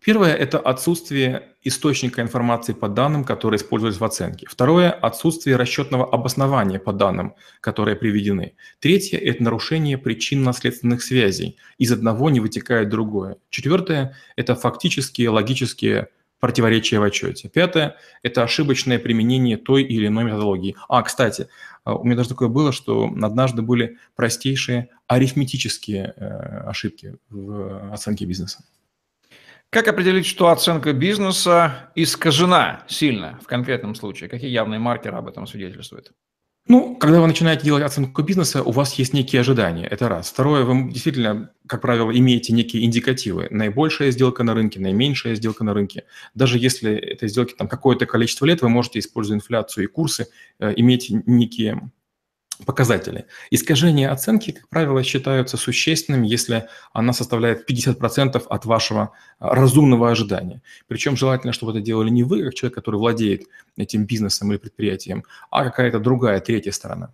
Первое– 0.03 0.33
это 0.35 0.57
отсутствие 0.57 1.49
источника 1.61 2.23
информации 2.23 2.73
по 2.73 2.89
данным, 2.89 3.23
которые 3.23 3.59
используются 3.59 4.01
в 4.01 4.03
оценке. 4.03 4.47
Второе– 4.49 4.89
отсутствие 5.01 5.55
расчетного 5.55 6.11
обоснования 6.11 6.79
по 6.79 6.91
данным, 6.91 7.35
которые 7.61 7.95
приведены. 7.95 8.55
Третье– 8.79 9.17
это 9.19 9.43
нарушение 9.43 9.99
причинно-следственных 9.99 11.03
связей. 11.03 11.57
Из 11.77 11.91
одного 11.91 12.31
не 12.31 12.39
вытекает 12.39 12.89
другое. 12.89 13.37
Четвертое– 13.51 14.17
это 14.35 14.55
фактические 14.55 15.29
логические 15.29 16.07
противоречия 16.43 16.99
в 16.99 17.03
отчете. 17.03 17.47
Пятое– 17.47 17.95
это 18.21 18.43
ошибочное 18.43 18.99
применение 18.99 19.55
той 19.55 19.81
или 19.81 20.07
иной 20.07 20.25
методологии. 20.25 20.75
А, 20.89 21.01
кстати, 21.01 21.47
а, 21.85 21.95
у 21.95 22.03
меня 22.03 22.17
даже 22.17 22.27
такое 22.27 22.49
было, 22.49 22.73
что 22.73 23.05
однажды 23.05 23.61
были 23.61 23.97
простейшие 24.17 24.89
арифметические 25.07 26.13
э, 26.17 26.69
ошибки 26.69 27.15
в 27.29 27.93
оценке 27.93 28.25
бизнеса. 28.25 28.65
Как 29.69 29.87
определить, 29.87 30.25
что 30.25 30.49
оценка 30.49 30.91
бизнеса 30.91 31.89
искажена 31.95 32.83
сильно 32.89 33.39
в 33.41 33.47
конкретном 33.47 33.95
случае? 33.95 34.29
Какие 34.29 34.49
явные 34.49 34.79
маркеры 34.79 35.15
об 35.15 35.29
этом 35.29 35.47
свидетельствуют? 35.47 36.11
Ну, 36.65 36.95
когда 36.95 37.19
вы 37.19 37.27
начинаете 37.27 37.65
делать 37.65 37.83
оценку 37.83 38.21
бизнеса, 38.21 38.63
у 38.63 38.71
вас 38.71 38.93
есть 38.93 39.13
некие 39.13 39.41
ожидания, 39.41 39.85
это 39.85 40.07
раз. 40.07 40.29
Второе, 40.29 40.63
вы 40.63 40.89
действительно, 40.89 41.51
как 41.67 41.81
правило, 41.81 42.09
имеете 42.17 42.53
некие 42.53 42.85
индикативы. 42.85 43.47
Наибольшая 43.49 44.11
сделка 44.11 44.43
на 44.43 44.53
рынке, 44.53 44.79
наименьшая 44.79 45.35
сделка 45.35 45.65
на 45.65 45.73
рынке. 45.73 46.05
Даже 46.35 46.57
если 46.57 46.95
этой 46.95 47.27
сделки 47.27 47.53
там 47.53 47.67
какое-то 47.67 48.05
количество 48.05 48.45
лет, 48.45 48.61
вы 48.61 48.69
можете, 48.69 48.99
используя 48.99 49.35
инфляцию 49.35 49.83
и 49.83 49.87
курсы, 49.87 50.27
э, 50.59 50.73
иметь 50.77 51.09
некие 51.09 51.91
показатели. 52.65 53.25
Искажение 53.51 54.09
оценки, 54.09 54.51
как 54.51 54.69
правило, 54.69 55.03
считаются 55.03 55.57
существенным, 55.57 56.23
если 56.23 56.67
она 56.93 57.13
составляет 57.13 57.69
50% 57.69 58.43
от 58.47 58.65
вашего 58.65 59.11
а, 59.39 59.55
разумного 59.55 60.11
ожидания. 60.11 60.61
Причем 60.87 61.15
желательно, 61.17 61.53
чтобы 61.53 61.71
это 61.71 61.81
делали 61.81 62.09
не 62.09 62.23
вы, 62.23 62.43
как 62.43 62.53
человек, 62.53 62.75
который 62.75 62.97
владеет 62.97 63.43
этим 63.77 64.05
бизнесом 64.05 64.51
или 64.51 64.57
предприятием, 64.57 65.23
а 65.49 65.63
какая-то 65.63 65.99
другая, 65.99 66.39
третья 66.39 66.71
сторона. 66.71 67.13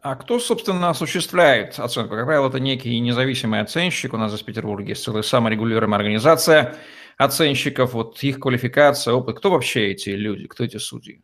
А 0.00 0.16
кто, 0.16 0.38
собственно, 0.38 0.90
осуществляет 0.90 1.78
оценку? 1.78 2.14
Как 2.14 2.26
правило, 2.26 2.48
это 2.48 2.60
некий 2.60 3.00
независимый 3.00 3.60
оценщик. 3.60 4.12
У 4.12 4.18
нас 4.18 4.30
здесь 4.30 4.42
в 4.42 4.44
Петербурге 4.44 4.90
есть 4.90 5.02
целая 5.02 5.22
саморегулируемая 5.22 5.98
организация 5.98 6.76
оценщиков, 7.16 7.94
вот 7.94 8.22
их 8.22 8.38
квалификация, 8.38 9.14
опыт. 9.14 9.38
Кто 9.38 9.50
вообще 9.50 9.92
эти 9.92 10.10
люди, 10.10 10.46
кто 10.46 10.64
эти 10.64 10.76
судьи? 10.76 11.22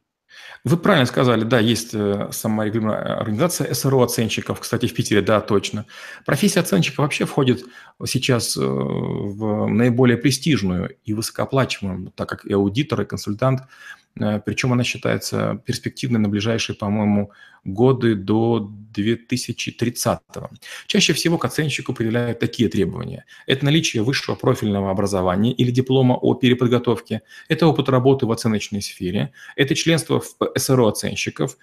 Вы 0.65 0.77
правильно 0.77 1.07
сказали, 1.07 1.45
да, 1.45 1.59
есть 1.59 1.95
э, 1.95 2.29
сама 2.33 2.65
организация 2.65 3.73
СРО 3.73 4.03
оценщиков, 4.03 4.61
кстати, 4.61 4.87
в 4.87 4.95
Питере, 4.95 5.23
да, 5.23 5.41
точно. 5.41 5.87
Профессия 6.27 6.61
оценщика 6.61 7.01
вообще 7.01 7.25
входит 7.25 7.65
сейчас 8.07 8.57
э, 8.57 8.61
в 8.61 9.67
наиболее 9.69 10.17
престижную 10.17 10.97
и 11.05 11.15
высокооплачиваемую, 11.15 12.13
так 12.15 12.29
как 12.29 12.45
и 12.45 12.53
аудитор, 12.53 13.03
и 13.03 13.05
консультант– 13.05 13.63
Причем 14.15 14.73
она 14.73 14.85
считается 14.85 15.63
перспективной 15.65 16.21
на 16.21 16.29
ближайшие, 16.29 16.77
по-моему, 16.77 17.31
годы 17.65 18.15
до 18.15 18.71
2030-го. 18.95 20.51
Чаще 20.87 21.13
всего 21.13 21.39
к 21.39 21.45
оценщику 21.45 21.95
предъявляют 21.95 22.39
такие 22.39 22.69
требования. 22.69 23.25
Это 23.47 23.65
наличие 23.65 24.03
высшего 24.03 24.35
профильного 24.35 24.91
образования 24.91 25.53
или 25.53 25.71
диплома 25.71 26.15
о 26.15 26.35
переподготовке, 26.35 27.23
это 27.49 27.67
опыт 27.67 27.89
работы 27.89 28.27
в 28.27 28.33
оценочной 28.33 28.83
сфере, 28.83 29.33
это 29.57 29.75
членство 29.75 30.21
в 30.21 30.59
СРО 30.59 30.89
оценщиков, 30.89 31.57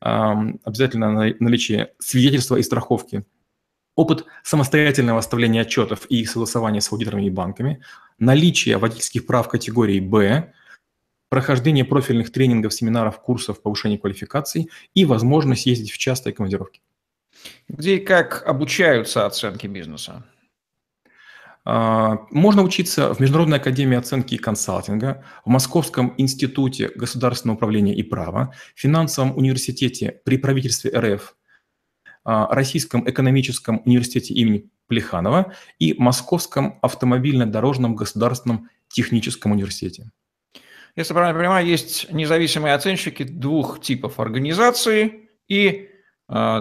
обязательно 0.00 1.34
наличие 1.38 1.92
свидетельства 1.98 2.56
и 2.56 2.62
страховки 2.62 3.24
опыт 4.00 4.24
самостоятельного 4.42 5.18
оставления 5.18 5.62
отчетов 5.62 6.06
и 6.06 6.24
согласования 6.24 6.80
с 6.80 6.90
аудиторами 6.90 7.26
и 7.26 7.30
банками, 7.30 7.82
наличие 8.18 8.78
водительских 8.78 9.26
прав 9.26 9.48
категории 9.48 10.00
«Б», 10.00 10.52
прохождение 11.30 11.86
профильных 11.86 12.30
тренингов, 12.30 12.74
семинаров, 12.74 13.22
курсов 13.22 13.62
повышения 13.62 13.96
квалификаций 13.96 14.68
и 14.92 15.06
возможность 15.06 15.64
ездить 15.64 15.92
в 15.92 15.96
частые 15.96 16.34
командировки. 16.34 16.82
Где 17.68 17.96
и 17.96 18.00
как 18.00 18.42
обучаются 18.46 19.24
оценки 19.24 19.66
бизнеса? 19.66 20.24
А, 21.64 22.26
можно 22.30 22.62
учиться 22.62 23.14
в 23.14 23.20
Международной 23.20 23.58
академии 23.58 23.96
оценки 23.96 24.34
и 24.34 24.38
консалтинга, 24.38 25.24
в 25.44 25.48
Московском 25.48 26.14
институте 26.16 26.90
государственного 26.94 27.56
управления 27.56 27.94
и 27.94 28.02
права, 28.02 28.54
финансовом 28.74 29.36
университете 29.36 30.20
при 30.24 30.36
правительстве 30.36 30.90
РФ, 30.90 31.36
а, 32.24 32.52
Российском 32.54 33.08
экономическом 33.08 33.82
университете 33.84 34.34
имени 34.34 34.70
Плеханова 34.88 35.54
и 35.78 35.94
Московском 35.96 36.78
автомобильно-дорожном 36.82 37.94
государственном 37.94 38.68
техническом 38.88 39.52
университете. 39.52 40.10
Если 40.96 41.12
правильно 41.12 41.38
понимаю, 41.38 41.66
есть 41.66 42.10
независимые 42.12 42.74
оценщики 42.74 43.22
двух 43.22 43.80
типов 43.80 44.18
организаций 44.18 45.30
и 45.48 45.88
э, 46.28 46.60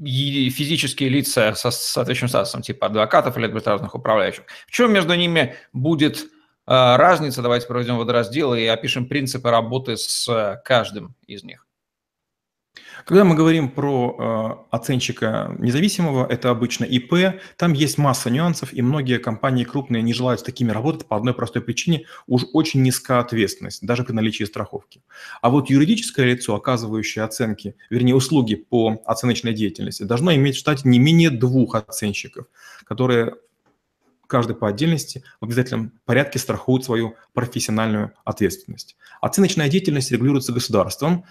физические 0.00 1.08
лица 1.08 1.54
со 1.54 1.70
соответствующим 1.70 2.28
статусом, 2.28 2.62
типа 2.62 2.86
адвокатов 2.86 3.36
или 3.36 3.46
арбитражных 3.46 3.94
управляющих. 3.94 4.44
В 4.66 4.70
чем 4.70 4.92
между 4.92 5.14
ними 5.14 5.56
будет 5.72 6.22
э, 6.22 6.26
разница? 6.66 7.42
Давайте 7.42 7.66
проведем 7.66 7.98
водораздел 7.98 8.54
и 8.54 8.64
опишем 8.66 9.06
принципы 9.06 9.50
работы 9.50 9.96
с 9.96 10.60
каждым 10.64 11.14
из 11.26 11.44
них. 11.44 11.66
Когда 13.04 13.24
мы 13.24 13.34
говорим 13.34 13.70
про 13.70 14.64
э, 14.70 14.74
оценщика 14.74 15.54
независимого, 15.58 16.26
это 16.26 16.50
обычно 16.50 16.84
ИП, 16.84 17.40
там 17.56 17.72
есть 17.72 17.98
масса 17.98 18.30
нюансов, 18.30 18.72
и 18.72 18.80
многие 18.80 19.18
компании 19.18 19.64
крупные 19.64 20.02
не 20.02 20.14
желают 20.14 20.40
с 20.40 20.44
такими 20.44 20.70
работать 20.70 21.06
по 21.06 21.16
одной 21.16 21.34
простой 21.34 21.62
причине, 21.62 22.06
уж 22.26 22.44
очень 22.52 22.82
низкая 22.82 23.20
ответственность, 23.20 23.84
даже 23.84 24.04
при 24.04 24.12
наличии 24.12 24.44
страховки. 24.44 25.02
А 25.42 25.50
вот 25.50 25.68
юридическое 25.68 26.26
лицо, 26.26 26.54
оказывающее 26.54 27.24
оценки, 27.24 27.76
вернее 27.90 28.14
услуги 28.14 28.54
по 28.54 29.02
оценочной 29.04 29.52
деятельности, 29.52 30.04
должно 30.04 30.34
иметь 30.34 30.56
в 30.56 30.60
штате 30.60 30.88
не 30.88 30.98
менее 30.98 31.30
двух 31.30 31.74
оценщиков, 31.74 32.46
которые 32.84 33.34
каждый 34.32 34.56
по 34.56 34.66
отдельности 34.66 35.24
в 35.42 35.44
обязательном 35.44 35.92
порядке 36.06 36.38
страхуют 36.38 36.86
свою 36.86 37.16
профессиональную 37.34 38.12
ответственность. 38.24 38.96
Оценочная 39.20 39.68
деятельность 39.68 40.10
регулируется 40.10 40.54
государством, 40.54 41.26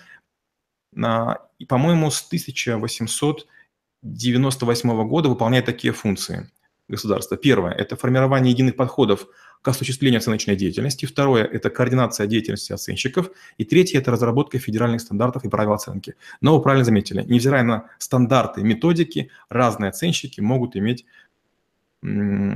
и, 0.93 1.65
по-моему, 1.65 2.11
с 2.11 2.25
1898 2.25 5.07
года 5.07 5.29
выполняет 5.29 5.65
такие 5.65 5.93
функции. 5.93 6.49
государства. 6.91 7.37
Первое– 7.37 7.71
это 7.73 7.95
формирование 7.95 8.51
единых 8.51 8.75
подходов 8.75 9.27
к 9.61 9.67
осуществлению 9.67 10.19
оценочной 10.19 10.55
деятельности. 10.55 11.05
Второе– 11.05 11.45
это 11.53 11.69
координация 11.69 12.27
деятельности 12.27 12.73
оценщиков. 12.73 13.31
И 13.57 13.63
третье– 13.63 13.99
это 13.99 14.11
разработка 14.11 14.59
федеральных 14.59 15.01
стандартов 15.01 15.45
и 15.45 15.49
правил 15.49 15.73
оценки. 15.73 16.15
Но 16.41 16.55
вы 16.55 16.61
правильно 16.61 16.85
заметили, 16.85 17.23
невзирая 17.23 17.63
на 17.63 17.89
стандарты, 17.97 18.61
методики, 18.61 19.31
разные 19.49 19.89
оценщики 19.89 20.41
могут 20.41 20.75
иметь 20.75 21.05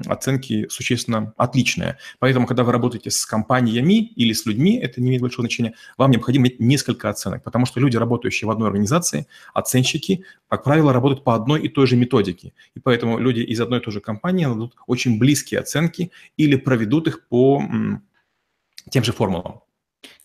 оценки 0.08 0.68
существенно 0.70 1.34
отличные. 1.38 1.98
Поэтому, 2.20 2.48
когда 2.48 2.64
вы 2.64 2.72
работаете 2.72 3.12
с 3.12 3.26
компаниями 3.26 4.08
или 4.16 4.34
с 4.34 4.46
людьми, 4.46 4.78
это 4.78 5.02
не 5.02 5.10
имеет 5.10 5.22
большого 5.22 5.44
значения, 5.44 5.76
вам 5.98 6.12
необходимо 6.12 6.48
иметь 6.48 6.60
несколько 6.60 7.10
оценок, 7.10 7.44
потому 7.44 7.66
что 7.66 7.80
люди, 7.80 7.98
работающие 7.98 8.48
в 8.48 8.52
одной 8.52 8.70
организации, 8.70 9.28
оценщики, 9.54 10.26
как 10.50 10.64
правило, 10.64 10.94
работают 10.94 11.24
по 11.24 11.36
одной 11.36 11.62
и 11.62 11.70
той 11.70 11.86
же 11.88 11.96
методике. 11.96 12.54
И 12.74 12.80
поэтому 12.80 13.20
люди 13.20 13.42
из 13.42 13.62
одной 13.62 13.80
и 13.80 13.84
той 13.84 13.94
же 13.94 14.00
компании 14.00 14.46
дадут 14.46 14.76
очень 14.88 15.20
близкие 15.20 15.60
оценки 15.60 16.12
или 16.38 16.56
проведут 16.56 17.08
их 17.08 17.28
по 17.28 17.62
тем 18.90 19.04
же 19.04 19.12
формулам. 19.12 19.62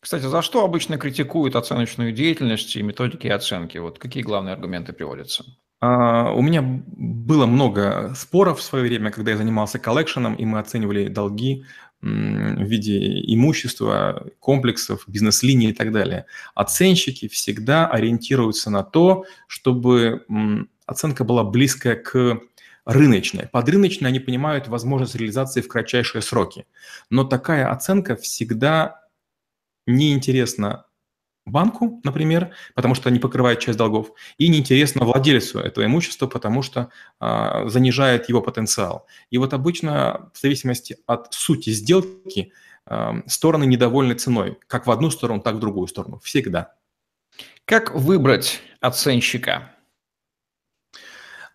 Кстати, 0.00 0.24
за 0.24 0.42
что 0.42 0.64
обычно 0.64 0.98
критикуют 0.98 1.56
оценочную 1.56 2.12
деятельность 2.12 2.74
и 2.76 2.82
методики 2.82 3.26
оценки? 3.28 3.78
Вот 3.78 3.98
какие 3.98 4.22
главные 4.22 4.54
аргументы 4.54 4.92
приводятся? 4.92 5.44
А, 5.80 6.32
у 6.32 6.42
меня 6.42 6.62
было 6.62 7.46
много 7.46 8.12
споров 8.14 8.58
в 8.58 8.62
свое 8.62 8.84
время, 8.84 9.10
когда 9.10 9.32
я 9.32 9.36
занимался 9.36 9.78
коллекшеном, 9.78 10.34
и 10.34 10.44
мы 10.44 10.58
оценивали 10.58 11.08
долги 11.08 11.64
в 12.02 12.06
виде 12.06 13.20
имущества, 13.34 14.26
комплексов, 14.38 15.04
бизнес-линий 15.06 15.70
и 15.70 15.72
так 15.74 15.92
далее. 15.92 16.24
Оценщики 16.54 17.28
всегда 17.28 17.86
ориентируются 17.86 18.70
на 18.70 18.82
то, 18.82 19.26
чтобы 19.46 20.24
оценка 20.86 21.24
была 21.24 21.44
близкая 21.44 21.96
к 21.96 22.40
рыночной. 22.86 23.48
Под 23.48 23.68
рыночной 23.68 24.08
они 24.08 24.18
понимают 24.18 24.68
возможность 24.68 25.14
реализации 25.14 25.60
в 25.60 25.68
кратчайшие 25.68 26.22
сроки. 26.22 26.66
Но 27.10 27.24
такая 27.24 27.70
оценка 27.70 28.16
всегда 28.16 29.02
неинтересна 29.86 30.86
банку, 31.50 32.00
например, 32.04 32.52
потому 32.74 32.94
что 32.94 33.10
не 33.10 33.18
покрывает 33.18 33.60
часть 33.60 33.78
долгов, 33.78 34.12
и 34.38 34.48
неинтересно 34.48 35.04
владельцу 35.04 35.58
этого 35.60 35.84
имущества, 35.84 36.26
потому 36.26 36.62
что 36.62 36.90
а, 37.18 37.68
занижает 37.68 38.28
его 38.28 38.40
потенциал. 38.40 39.06
И 39.30 39.38
вот 39.38 39.52
обычно 39.54 40.30
в 40.34 40.40
зависимости 40.40 40.96
от 41.06 41.32
сути 41.34 41.70
сделки 41.70 42.52
а, 42.86 43.22
стороны 43.26 43.64
недовольны 43.64 44.14
ценой, 44.14 44.58
как 44.66 44.86
в 44.86 44.90
одну 44.90 45.10
сторону, 45.10 45.40
так 45.40 45.54
и 45.54 45.56
в 45.56 45.60
другую 45.60 45.86
сторону, 45.88 46.20
всегда. 46.22 46.74
Как 47.64 47.94
выбрать 47.94 48.60
оценщика? 48.80 49.72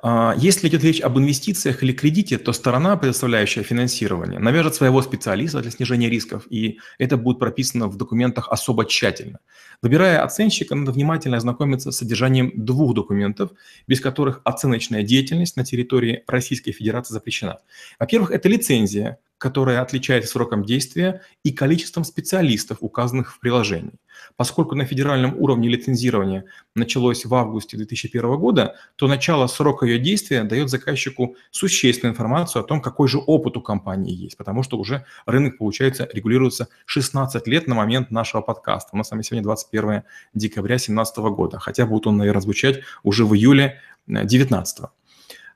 А, 0.07 0.35
если 0.37 0.67
идет 0.67 0.83
речь 0.83 1.01
об 1.01 1.17
инвестициях 1.17 1.81
или 1.81 1.91
кредите, 1.91 2.37
то 2.37 2.53
сторона, 2.53 2.95
предоставляющая 2.95 3.63
финансирование, 3.63 4.39
навяжет 4.39 4.75
своего 4.75 5.01
специалиста 5.01 5.61
для 5.61 5.71
снижения 5.71 6.11
рисков, 6.11 6.45
и 6.51 6.77
это 6.99 7.17
будет 7.17 7.39
прописано 7.39 7.87
в 7.87 7.97
документах 7.97 8.49
особо 8.49 8.85
тщательно. 8.85 9.39
Выбирая 9.81 10.23
оценщика, 10.23 10.75
надо 10.75 10.91
внимательно 10.91 11.37
ознакомиться 11.37 11.91
с 11.91 11.97
содержанием 11.97 12.51
двух 12.53 12.93
документов, 12.93 13.49
без 13.87 13.99
которых 13.99 14.41
оценочная 14.43 15.01
деятельность 15.01 15.57
на 15.57 15.65
территории 15.65 16.23
Российской 16.27 16.71
Федерации 16.71 17.15
запрещена. 17.15 17.57
Во-первых, 17.99 18.29
это 18.29 18.47
лицензия, 18.47 19.17
которая 19.37 19.81
отличается 19.81 20.31
сроком 20.31 20.63
действия 20.63 21.21
и 21.43 21.51
количеством 21.51 22.03
специалистов, 22.03 22.77
указанных 22.81 23.33
в 23.33 23.39
приложении. 23.39 23.99
Поскольку 24.37 24.75
на 24.75 24.85
федеральном 24.85 25.35
уровне 25.37 25.67
лицензирование 25.67 26.45
началось 26.73 27.25
в 27.25 27.35
августе 27.35 27.75
2001 27.77 28.37
года, 28.37 28.75
то 28.95 29.07
начало 29.07 29.47
срока 29.47 29.85
ее 29.85 29.99
действия 29.99 30.43
дает 30.43 30.69
заказчику 30.69 31.35
существенную 31.51 32.13
информацию 32.13 32.63
о 32.63 32.65
том, 32.65 32.81
какой 32.81 33.07
же 33.07 33.17
опыт 33.17 33.57
у 33.57 33.61
компании 33.61 34.13
есть, 34.13 34.37
потому 34.37 34.63
что 34.63 34.77
уже 34.77 35.05
рынок, 35.25 35.57
получается, 35.57 36.07
регулируется 36.13 36.69
16 36.85 37.45
лет 37.47 37.67
на 37.67 37.75
момент 37.75 38.11
нашего 38.11 38.41
подкаста. 38.41 38.91
У 38.93 38.97
нас 38.97 39.09
с 39.09 39.11
вами 39.11 39.21
сегодня 39.21 39.43
21 39.43 40.03
декабря 40.33 40.75
2017 40.75 41.17
года, 41.17 41.59
хотя 41.59 41.85
будет 41.85 42.07
он, 42.07 42.17
наверное, 42.17 42.41
звучать 42.41 42.79
уже 43.03 43.25
в 43.25 43.35
июле 43.35 43.79
2019. 44.07 44.79
Э, 44.79 44.87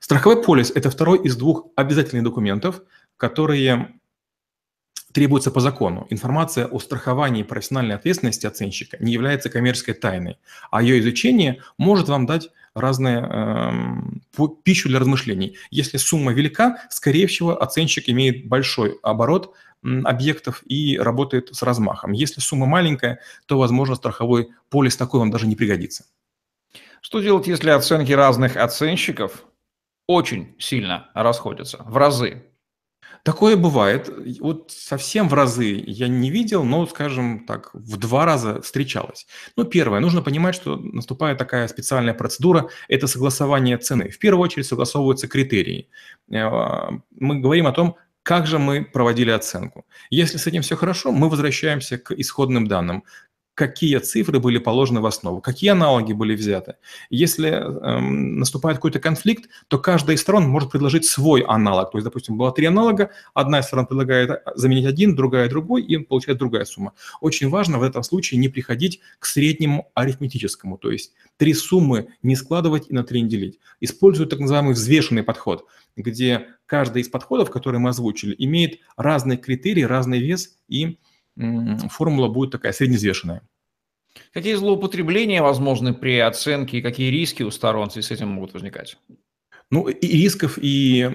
Страховой 0.00 0.42
полис– 0.42 0.70
это 0.74 0.90
второй 0.90 1.22
из 1.22 1.36
двух 1.36 1.66
обязательных 1.76 2.24
документов– 2.24 2.82
которые 3.20 4.00
требуются 5.12 5.50
по 5.50 5.60
закону. 5.60 6.06
Информация 6.10 6.66
о 6.66 6.80
страховании 6.80 7.42
профессиональной 7.42 7.96
ответственности 7.96 8.46
оценщика 8.46 8.96
не 8.98 9.12
является 9.12 9.50
коммерческой 9.50 9.94
тайной, 9.94 10.38
а 10.70 10.82
ее 10.82 10.98
изучение 11.00 11.62
может 11.76 12.08
вам 12.08 12.26
дать 12.26 12.48
разные 12.74 13.18
э, 13.20 14.46
пищу 14.62 14.88
для 14.88 15.00
размышлений. 15.00 15.58
Если 15.70 15.98
сумма 15.98 16.32
велика, 16.32 16.78
скорее 16.88 17.26
всего, 17.26 17.60
оценщик 17.60 18.08
имеет 18.08 18.48
большой 18.48 18.98
оборот 19.02 19.54
объектов 19.82 20.62
и 20.66 20.98
работает 20.98 21.54
с 21.54 21.62
размахом. 21.62 22.12
Если 22.12 22.40
сумма 22.40 22.66
маленькая, 22.66 23.20
то, 23.46 23.58
возможно, 23.58 23.96
страховой 23.96 24.50
полис 24.68 24.96
такой 24.96 25.20
вам 25.20 25.30
даже 25.30 25.46
не 25.46 25.56
пригодится. 25.56 26.04
Что 27.00 27.20
делать, 27.20 27.46
если 27.46 27.70
оценки 27.70 28.12
разных 28.12 28.56
оценщиков 28.56 29.44
очень 30.06 30.54
сильно 30.58 31.10
расходятся, 31.14 31.82
в 31.84 31.96
разы? 31.96 32.49
Такое 33.22 33.56
бывает. 33.56 34.10
Вот 34.40 34.70
совсем 34.70 35.28
в 35.28 35.34
разы 35.34 35.82
я 35.86 36.08
не 36.08 36.30
видел, 36.30 36.64
но, 36.64 36.86
скажем 36.86 37.44
так, 37.46 37.70
в 37.74 37.96
два 37.96 38.24
раза 38.24 38.60
встречалось. 38.62 39.26
Ну, 39.56 39.64
первое, 39.64 40.00
нужно 40.00 40.22
понимать, 40.22 40.54
что 40.54 40.76
наступает 40.76 41.38
такая 41.38 41.68
специальная 41.68 42.14
процедура– 42.14 42.68
это 42.88 43.06
согласование 43.06 43.76
цены. 43.78 44.08
В 44.10 44.18
первую 44.18 44.44
очередь 44.44 44.66
согласовываются 44.66 45.28
критерии. 45.28 45.88
Э, 46.30 46.90
мы 47.10 47.40
говорим 47.40 47.66
о 47.66 47.72
том, 47.72 47.96
как 48.22 48.46
же 48.46 48.58
мы 48.58 48.84
проводили 48.84 49.30
оценку. 49.30 49.86
Если 50.10 50.36
с 50.36 50.46
этим 50.46 50.62
все 50.62 50.76
хорошо, 50.76 51.10
мы 51.10 51.28
возвращаемся 51.28 51.98
к 51.98 52.12
исходным 52.12 52.66
данным 52.66 53.04
какие 53.60 53.98
цифры 53.98 54.40
были 54.40 54.56
положены 54.56 55.02
в 55.02 55.06
основу, 55.06 55.42
какие 55.42 55.68
аналоги 55.68 56.14
были 56.14 56.34
взяты. 56.34 56.76
Если 57.10 57.50
эм, 57.50 58.38
наступает 58.38 58.78
какой-то 58.78 59.00
конфликт, 59.00 59.50
то 59.68 59.78
каждая 59.78 60.16
из 60.16 60.22
сторон 60.22 60.48
может 60.48 60.70
предложить 60.70 61.04
свой 61.04 61.42
аналог. 61.42 61.90
То 61.90 61.98
есть, 61.98 62.06
допустим, 62.06 62.38
было 62.38 62.52
три 62.52 62.64
аналога, 62.64 63.10
одна 63.34 63.58
из 63.58 63.66
сторон 63.66 63.84
предлагает 63.84 64.30
э, 64.30 64.40
заменить 64.54 64.86
один, 64.86 65.14
другая 65.14 65.46
другой, 65.50 65.82
и 65.82 65.98
получает 65.98 66.38
другая 66.38 66.64
сумма. 66.64 66.94
Очень 67.20 67.50
важно 67.50 67.78
в 67.78 67.82
этом 67.82 68.02
случае 68.02 68.40
не 68.40 68.48
приходить 68.48 69.00
к 69.18 69.26
среднему 69.26 69.90
арифметическому, 69.92 70.78
то 70.78 70.90
есть 70.90 71.12
три 71.36 71.52
суммы 71.52 72.14
не 72.22 72.36
складывать 72.36 72.86
и 72.88 72.94
на 72.94 73.04
три 73.04 73.20
не 73.20 73.28
делить. 73.28 73.58
Используют 73.80 74.30
так 74.30 74.38
называемый 74.38 74.72
взвешенный 74.72 75.22
подход, 75.22 75.66
где 75.96 76.46
каждый 76.64 77.02
из 77.02 77.10
подходов, 77.10 77.50
которые 77.50 77.78
мы 77.78 77.90
озвучили, 77.90 78.34
имеет 78.38 78.80
разные 78.96 79.36
критерии, 79.36 79.82
разный 79.82 80.18
вес 80.18 80.56
и 80.66 80.98
формула 81.90 82.28
будет 82.28 82.50
такая 82.50 82.72
средневзвешенная. 82.72 83.42
Какие 84.32 84.54
злоупотребления 84.54 85.42
возможны 85.42 85.94
при 85.94 86.18
оценке 86.18 86.78
и 86.78 86.82
какие 86.82 87.10
риски 87.10 87.42
у 87.42 87.50
сторон 87.50 87.90
с 87.90 88.10
этим 88.10 88.28
могут 88.28 88.54
возникать? 88.54 88.98
Ну, 89.72 89.88
и 89.88 90.06
рисков, 90.06 90.58
и, 90.60 91.08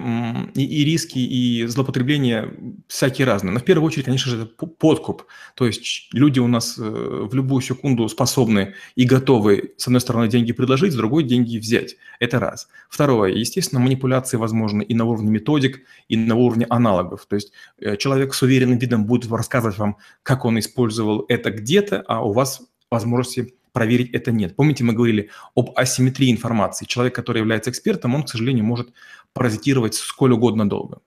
и, 0.54 0.64
и 0.64 0.84
риски, 0.84 1.18
и 1.18 1.66
злоупотребления 1.66 2.54
всякие 2.88 3.26
разные. 3.26 3.52
Но 3.52 3.60
в 3.60 3.64
первую 3.64 3.86
очередь, 3.86 4.06
конечно 4.06 4.30
же, 4.30 4.42
это 4.44 4.46
подкуп. 4.46 5.24
То 5.54 5.66
есть 5.66 6.08
люди 6.14 6.38
у 6.40 6.48
нас 6.48 6.78
э, 6.78 6.82
в 6.82 7.34
любую 7.34 7.60
секунду 7.60 8.08
способны 8.08 8.72
и 8.94 9.04
готовы, 9.04 9.74
с 9.76 9.86
одной 9.88 10.00
стороны, 10.00 10.28
деньги 10.28 10.52
предложить, 10.52 10.94
с 10.94 10.96
другой– 10.96 11.24
деньги 11.24 11.58
взять. 11.58 11.96
Это 12.18 12.40
раз. 12.40 12.68
Второе. 12.88 13.32
Естественно, 13.32 13.78
манипуляции 13.78 14.38
возможны 14.38 14.82
и 14.82 14.94
на 14.94 15.04
уровне 15.04 15.30
методик, 15.30 15.82
и 16.08 16.16
на 16.16 16.34
уровне 16.34 16.66
аналогов. 16.70 17.26
То 17.28 17.36
есть 17.36 17.52
э, 17.78 17.98
человек 17.98 18.32
с 18.32 18.40
уверенным 18.40 18.78
видом 18.78 19.04
будет 19.04 19.30
рассказывать 19.30 19.76
вам, 19.76 19.98
как 20.22 20.46
он 20.46 20.58
использовал 20.58 21.26
это 21.28 21.50
где-то, 21.50 22.04
а 22.08 22.24
у 22.24 22.32
вас 22.32 22.62
возможности 22.90 23.54
проверить 23.76 24.14
это 24.14 24.32
нет. 24.32 24.56
Помните, 24.56 24.84
мы 24.84 24.94
говорили 24.94 25.28
об 25.54 25.72
асимметрии 25.76 26.30
информации. 26.30 26.86
Человек, 26.86 27.14
который 27.14 27.40
является 27.40 27.68
экспертом, 27.68 28.14
он, 28.14 28.22
к 28.22 28.28
сожалению, 28.30 28.64
может 28.64 28.88
паразитировать 29.34 29.92
сколь 29.92 30.32
угодно 30.32 30.66
долго. 30.66 31.00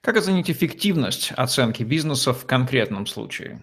Как 0.00 0.16
оценить 0.16 0.50
эффективность 0.50 1.30
оценки 1.36 1.84
бизнеса 1.84 2.32
в 2.32 2.44
конкретном 2.44 3.06
случае? 3.06 3.62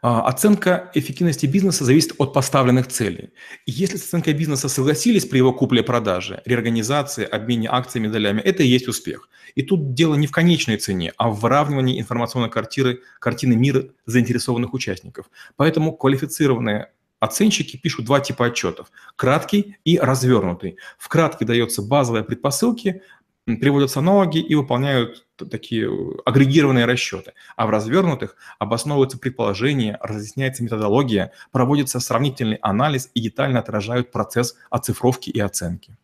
А, 0.00 0.28
оценка 0.28 0.92
эффективности 0.94 1.46
бизнеса 1.46 1.84
зависит 1.84 2.12
от 2.18 2.32
поставленных 2.32 2.86
целей. 2.86 3.30
если 3.66 3.96
с 3.96 4.04
оценкой 4.04 4.34
бизнеса 4.34 4.68
согласились 4.68 5.26
при 5.26 5.38
его 5.38 5.52
купле-продаже, 5.52 6.40
реорганизации, 6.44 7.24
обмене 7.24 7.68
акциями, 7.68 8.06
долями, 8.06 8.42
это 8.42 8.62
и 8.62 8.68
есть 8.68 8.86
успех. 8.86 9.28
И 9.56 9.62
тут 9.62 9.94
дело 9.94 10.14
не 10.14 10.28
в 10.28 10.30
конечной 10.30 10.76
цене, 10.76 11.12
а 11.16 11.30
в 11.30 11.40
выравнивании 11.40 12.00
информационной 12.00 12.50
картины, 12.50 12.98
картины 13.18 13.56
мира 13.56 13.86
заинтересованных 14.06 14.72
участников. 14.72 15.26
Поэтому 15.56 15.96
квалифицированные 15.96 16.90
Оценщики 17.24 17.78
пишут 17.78 18.04
два 18.04 18.20
типа 18.20 18.48
отчетов– 18.48 18.92
краткий 19.16 19.78
и 19.82 19.98
развернутый. 19.98 20.76
В 20.98 21.08
краткий 21.08 21.46
дается 21.46 21.80
базовые 21.80 22.22
предпосылки, 22.22 23.00
приводятся 23.46 24.00
аналоги 24.00 24.40
и 24.40 24.54
выполняют 24.54 25.26
такие 25.50 25.90
агрегированные 26.26 26.84
расчеты. 26.84 27.32
А 27.56 27.66
в 27.66 27.70
развернутых 27.70 28.36
обосновываются 28.58 29.18
предположения, 29.18 29.98
разъясняется 30.02 30.62
методология, 30.62 31.32
проводится 31.50 31.98
сравнительный 31.98 32.56
анализ 32.56 33.10
и 33.14 33.22
детально 33.22 33.60
отражают 33.60 34.12
процесс 34.12 34.56
оцифровки 34.68 35.30
и 35.30 35.40
оценки. 35.40 35.96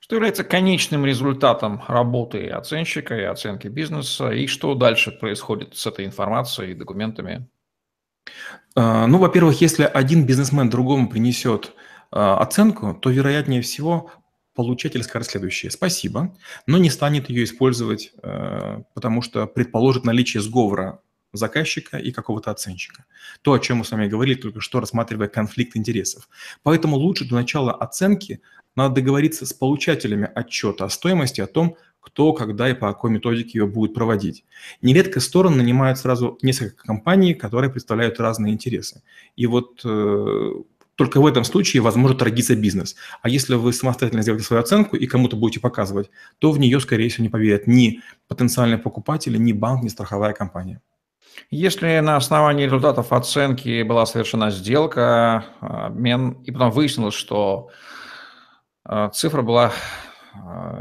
Что 0.00 0.14
является 0.16 0.42
конечным 0.42 1.04
результатом 1.04 1.82
работы 1.86 2.48
оценщика 2.48 3.14
и 3.14 3.24
оценки 3.24 3.68
бизнеса, 3.68 4.30
и 4.30 4.46
что 4.46 4.74
дальше 4.74 5.12
происходит 5.12 5.76
с 5.76 5.86
этой 5.86 6.06
информацией 6.06 6.70
и 6.70 6.74
документами? 6.74 7.46
А, 8.74 9.06
ну, 9.06 9.18
во-первых, 9.18 9.60
если 9.60 9.84
один 9.84 10.26
бизнесмен 10.26 10.70
другому 10.70 11.08
принесет 11.08 11.72
а, 12.10 12.38
оценку, 12.38 12.94
то, 12.94 13.10
вероятнее 13.10 13.62
всего, 13.62 14.10
получатель 14.56 15.02
скажет 15.02 15.30
следующее. 15.30 15.70
Спасибо, 15.70 16.34
но 16.66 16.78
не 16.78 16.90
станет 16.90 17.28
ее 17.30 17.44
использовать, 17.44 18.12
э, 18.22 18.82
потому 18.94 19.22
что 19.22 19.46
предположит 19.46 20.04
наличие 20.04 20.42
сговора 20.42 21.00
заказчика 21.32 21.98
и 21.98 22.10
какого-то 22.10 22.50
оценщика. 22.50 23.04
То, 23.42 23.52
о 23.52 23.58
чем 23.58 23.78
мы 23.78 23.84
с 23.84 23.90
вами 23.90 24.08
говорили 24.08 24.40
только 24.40 24.60
что, 24.60 24.80
рассматривая 24.80 25.28
конфликт 25.28 25.76
интересов. 25.76 26.28
Поэтому 26.62 26.96
лучше 26.96 27.28
до 27.28 27.34
начала 27.34 27.72
оценки 27.72 28.40
надо 28.74 28.96
договориться 28.96 29.46
с 29.46 29.52
получателями 29.52 30.30
отчета 30.34 30.86
о 30.86 30.88
стоимости, 30.88 31.40
о 31.40 31.46
том, 31.46 31.76
кто, 32.06 32.32
когда 32.32 32.70
и 32.70 32.74
по 32.74 32.88
какой 32.88 33.10
методике 33.10 33.58
ее 33.58 33.66
будет 33.66 33.92
проводить. 33.92 34.44
Нередко 34.80 35.18
стороны 35.18 35.56
нанимают 35.56 35.98
сразу 35.98 36.38
несколько 36.40 36.86
компаний, 36.86 37.34
которые 37.34 37.68
представляют 37.68 38.20
разные 38.20 38.54
интересы. 38.54 39.02
И 39.34 39.46
вот 39.46 39.80
э, 39.84 40.52
только 40.94 41.20
в 41.20 41.26
этом 41.26 41.42
случае 41.42 41.82
возможно 41.82 42.16
торгиться 42.16 42.54
бизнес. 42.54 42.94
А 43.22 43.28
если 43.28 43.56
вы 43.56 43.72
самостоятельно 43.72 44.22
сделаете 44.22 44.46
свою 44.46 44.62
оценку 44.62 44.94
и 44.94 45.06
кому-то 45.06 45.36
будете 45.36 45.58
показывать, 45.58 46.08
то 46.38 46.52
в 46.52 46.60
нее, 46.60 46.78
скорее 46.78 47.08
всего, 47.08 47.24
не 47.24 47.28
поверят 47.28 47.66
ни 47.66 48.00
потенциальные 48.28 48.78
покупатели, 48.78 49.36
ни 49.36 49.52
банк, 49.52 49.82
ни 49.82 49.88
страховая 49.88 50.32
компания. 50.32 50.80
Если 51.50 51.98
на 51.98 52.16
основании 52.16 52.66
результатов 52.66 53.12
оценки 53.12 53.82
была 53.82 54.06
совершена 54.06 54.50
сделка, 54.50 55.44
обмен, 55.60 56.38
и 56.44 56.52
потом 56.52 56.70
выяснилось, 56.70 57.14
что 57.14 57.68
э, 58.88 59.10
цифра 59.12 59.42
была 59.42 59.72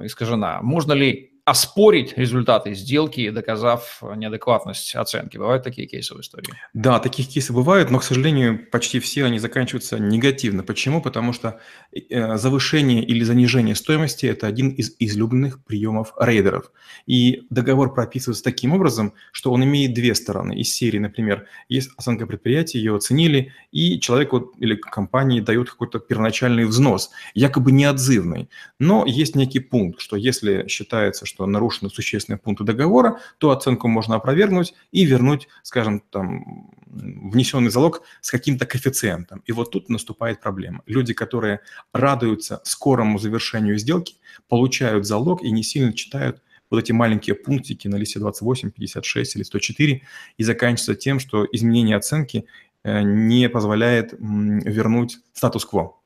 искажена, 0.04 0.62
можно 0.62 0.94
ли 0.94 1.32
оспорить 1.46 2.18
результаты 2.18 2.74
сделки, 2.74 3.30
доказав 3.30 4.02
неадекватность 4.16 4.96
оценки. 4.96 5.38
Бывают 5.38 5.64
такие 5.64 5.88
кейсы 5.88 6.16
в 6.16 6.20
истории? 6.20 6.54
Да, 6.74 7.00
таких 7.00 7.28
кейсов 7.28 7.56
бывают, 7.56 7.92
но, 7.92 8.00
к 8.00 8.04
сожалению, 8.04 8.68
почти 8.72 9.00
все 9.00 9.26
они 9.26 9.38
заканчиваются 9.38 10.00
негативно. 10.00 10.64
Почему? 10.64 11.04
Потому 11.04 11.34
что 11.34 11.60
э, 11.94 12.38
завышение 12.38 13.04
или 13.04 13.24
занижение 13.24 13.76
стоимости– 13.76 14.26
это 14.28 14.48
один 14.48 14.70
из 14.70 14.96
излюбленных 14.98 15.64
приемов 15.64 16.14
рейдеров. 16.20 16.72
И 17.06 17.46
договор 17.52 17.94
прописывается 17.94 18.44
таким 18.44 18.74
образом, 18.74 19.14
что 19.32 19.52
он 19.52 19.64
имеет 19.64 19.94
две 19.94 20.16
стороны. 20.16 20.54
Из 20.60 20.74
серии, 20.74 20.98
например, 20.98 21.46
есть 21.70 21.92
оценка 21.96 22.26
предприятия, 22.26 22.80
ее 22.80 22.96
оценили, 22.96 23.54
и 23.72 24.00
человеку 24.00 24.52
или 24.58 24.74
компании 24.76 25.42
дают 25.42 25.70
какой-то 25.70 26.00
первоначальный 26.00 26.66
взнос, 26.66 27.12
якобы 27.36 27.72
неотзывный. 27.72 28.50
Но 28.80 29.06
есть 29.06 29.36
некий 29.36 29.60
пункт, 29.60 30.02
что 30.02 30.16
если 30.16 30.68
считается, 30.68 31.28
что 31.28 31.35
что 31.36 31.46
нарушены 31.46 31.90
существенные 31.90 32.40
пункты 32.40 32.64
договора, 32.64 33.20
то 33.40 33.52
оценку 33.52 33.90
можно 33.90 34.16
опровергнуть 34.16 34.74
и 34.94 35.04
вернуть, 35.04 35.50
скажем, 35.64 36.02
там, 36.10 36.72
внесенный 36.86 37.70
залог 37.70 38.04
с 38.22 38.32
каким-то 38.32 38.66
коэффициентом. 38.66 39.44
И 39.46 39.52
вот 39.52 39.72
тут 39.72 39.90
наступает 39.90 40.40
проблема. 40.40 40.82
Люди, 40.86 41.14
которые 41.14 41.60
радуются 41.92 42.62
скорому 42.64 43.20
завершению 43.20 43.78
сделки, 43.78 44.16
получают 44.48 45.06
залог 45.06 45.44
и 45.44 45.52
не 45.52 45.64
сильно 45.64 45.92
читают 45.92 46.42
вот 46.70 46.80
эти 46.80 46.94
маленькие 46.94 47.36
пунктики 47.36 47.90
на 47.90 47.98
листе 47.98 48.20
28, 48.20 48.72
56 48.72 49.36
или 49.36 49.44
104 49.44 50.02
и 50.38 50.44
заканчивается 50.44 50.96
тем, 50.96 51.20
что 51.20 51.46
изменение 51.52 51.98
оценки 51.98 52.46
э, 52.84 53.02
не 53.02 53.50
позволяет 53.50 54.14
вернуть 54.14 55.20
статус-кво. 55.34 55.98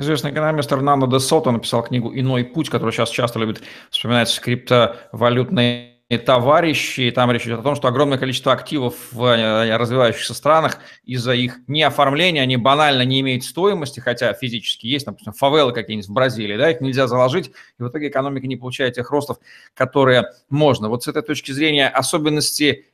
Известный 0.00 0.30
экономист 0.30 0.72
Эрнандо 0.72 1.08
де 1.08 1.18
Сото 1.18 1.50
написал 1.50 1.82
книгу 1.82 2.12
«Иной 2.14 2.44
путь», 2.44 2.70
которую 2.70 2.92
сейчас 2.92 3.10
часто 3.10 3.40
любят 3.40 3.62
вспоминать 3.90 4.40
криптовалютные 4.40 5.98
товарищи. 6.24 7.00
И 7.00 7.10
там 7.10 7.32
речь 7.32 7.46
идет 7.46 7.58
о 7.58 7.62
том, 7.64 7.74
что 7.74 7.88
огромное 7.88 8.16
количество 8.16 8.52
активов 8.52 8.94
в 9.10 9.24
э, 9.24 9.76
развивающихся 9.76 10.34
странах 10.34 10.78
из-за 11.04 11.32
их 11.32 11.58
неоформления, 11.66 12.42
они 12.42 12.56
банально 12.56 13.02
не 13.02 13.20
имеют 13.20 13.42
стоимости, 13.42 13.98
хотя 13.98 14.32
физически 14.34 14.86
есть, 14.86 15.04
допустим, 15.04 15.32
фавелы 15.32 15.72
какие-нибудь 15.72 16.08
в 16.08 16.12
Бразилии, 16.12 16.56
да, 16.56 16.70
их 16.70 16.80
нельзя 16.80 17.08
заложить, 17.08 17.48
и 17.48 17.82
в 17.82 17.88
итоге 17.88 18.06
экономика 18.06 18.46
не 18.46 18.56
получает 18.56 18.94
тех 18.94 19.10
ростов, 19.10 19.38
которые 19.74 20.30
можно. 20.48 20.88
Вот 20.88 21.02
с 21.02 21.08
этой 21.08 21.22
точки 21.22 21.50
зрения 21.50 21.88
особенности 21.88 22.86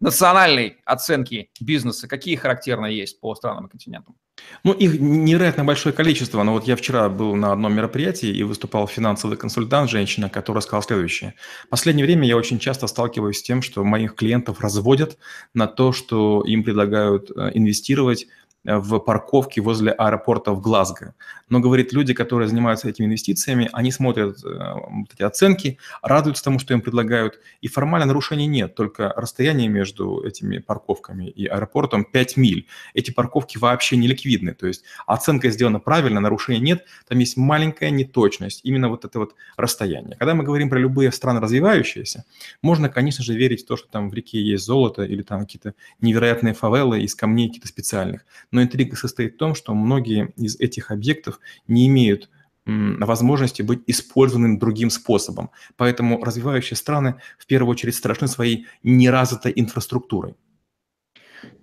национальной 0.00 0.78
оценки 0.84 1.50
бизнеса, 1.60 2.08
какие 2.08 2.36
характерно 2.36 2.86
есть 2.86 3.20
по 3.20 3.34
странам 3.34 3.66
и 3.66 3.70
континентам? 3.70 4.16
Ну, 4.64 4.72
их 4.72 4.98
невероятно 5.00 5.64
большое 5.64 5.94
количество. 5.94 6.42
Но 6.42 6.52
вот 6.52 6.66
я 6.66 6.76
вчера 6.76 7.08
был 7.08 7.34
на 7.34 7.52
одном 7.52 7.74
мероприятии 7.74 8.28
и 8.28 8.42
выступал 8.42 8.86
финансовый 8.86 9.36
консультант, 9.36 9.90
женщина, 9.90 10.28
которая 10.28 10.62
сказала 10.62 10.82
следующее. 10.82 11.34
В 11.66 11.68
последнее 11.68 12.04
время 12.04 12.26
я 12.26 12.36
очень 12.36 12.58
часто 12.58 12.86
сталкиваюсь 12.86 13.38
с 13.38 13.42
тем, 13.42 13.62
что 13.62 13.84
моих 13.84 14.14
клиентов 14.14 14.60
разводят 14.60 15.18
на 15.54 15.66
то, 15.66 15.92
что 15.92 16.42
им 16.46 16.64
предлагают 16.64 17.30
э, 17.30 17.50
инвестировать 17.54 18.26
в 18.64 18.98
парковке 18.98 19.60
возле 19.60 19.92
аэропорта 19.92 20.52
в 20.52 20.60
Глазго. 20.60 21.14
Но, 21.48 21.60
говорит, 21.60 21.92
люди, 21.92 22.12
которые 22.14 22.48
занимаются 22.48 22.88
этими 22.88 23.06
инвестициями, 23.06 23.68
они 23.72 23.90
смотрят 23.90 24.44
э, 24.44 24.48
вот 24.48 25.12
эти 25.12 25.22
оценки, 25.22 25.78
радуются 26.02 26.44
тому, 26.44 26.58
что 26.58 26.74
им 26.74 26.80
предлагают, 26.80 27.40
и 27.60 27.68
формально 27.68 28.06
нарушений 28.06 28.46
нет, 28.46 28.74
только 28.74 29.12
расстояние 29.16 29.68
между 29.68 30.22
этими 30.22 30.58
парковками 30.58 31.28
и 31.28 31.46
аэропортом 31.46 32.04
5 32.04 32.36
миль. 32.36 32.66
Эти 32.94 33.10
парковки 33.10 33.58
вообще 33.58 33.96
не 33.96 34.06
ликвидны, 34.06 34.54
то 34.54 34.66
есть 34.66 34.84
оценка 35.06 35.50
сделана 35.50 35.80
правильно, 35.80 36.20
нарушений 36.20 36.60
нет, 36.60 36.84
там 37.08 37.18
есть 37.18 37.36
маленькая 37.36 37.90
неточность, 37.90 38.60
именно 38.62 38.88
вот 38.88 39.04
это 39.04 39.18
вот 39.18 39.34
расстояние. 39.56 40.16
Когда 40.18 40.34
мы 40.34 40.44
говорим 40.44 40.68
про 40.68 40.78
любые 40.78 41.10
страны 41.12 41.40
развивающиеся, 41.40 42.24
можно, 42.62 42.88
конечно 42.88 43.24
же, 43.24 43.34
верить 43.34 43.64
в 43.64 43.66
то, 43.66 43.76
что 43.76 43.88
там 43.88 44.10
в 44.10 44.14
реке 44.14 44.40
есть 44.40 44.64
золото 44.64 45.02
или 45.02 45.22
там 45.22 45.40
какие-то 45.40 45.74
невероятные 46.00 46.54
фавелы 46.54 47.00
из 47.00 47.14
камней 47.14 47.48
каких-то 47.48 47.68
специальных 47.68 48.24
но 48.50 48.62
интрига 48.62 48.96
состоит 48.96 49.34
в 49.34 49.38
том, 49.38 49.54
что 49.54 49.74
многие 49.74 50.32
из 50.36 50.58
этих 50.58 50.90
объектов 50.90 51.40
не 51.66 51.86
имеют 51.86 52.30
возможности 52.66 53.62
быть 53.62 53.82
использованным 53.86 54.58
другим 54.58 54.90
способом. 54.90 55.50
Поэтому 55.76 56.22
развивающие 56.22 56.76
страны 56.76 57.16
в 57.38 57.46
первую 57.46 57.72
очередь 57.72 57.94
страшны 57.94 58.28
своей 58.28 58.66
неразвитой 58.82 59.52
инфраструктурой. 59.56 60.34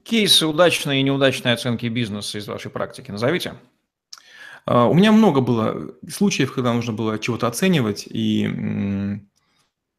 Кейсы 0.04 0.48
удачной 0.48 1.00
и 1.00 1.04
неудачной 1.04 1.54
оценки 1.54 1.86
бизнеса 1.88 2.38
из 2.38 2.48
вашей 2.48 2.72
практики 2.72 3.12
назовите. 3.12 3.56
А, 4.66 4.86
у 4.86 4.94
меня 4.94 5.12
много 5.12 5.42
было 5.42 5.94
случаев, 6.10 6.54
когда 6.54 6.74
нужно 6.74 6.94
было 6.94 7.20
чего-то 7.20 7.48
оценивать, 7.48 8.08
и, 8.10 9.20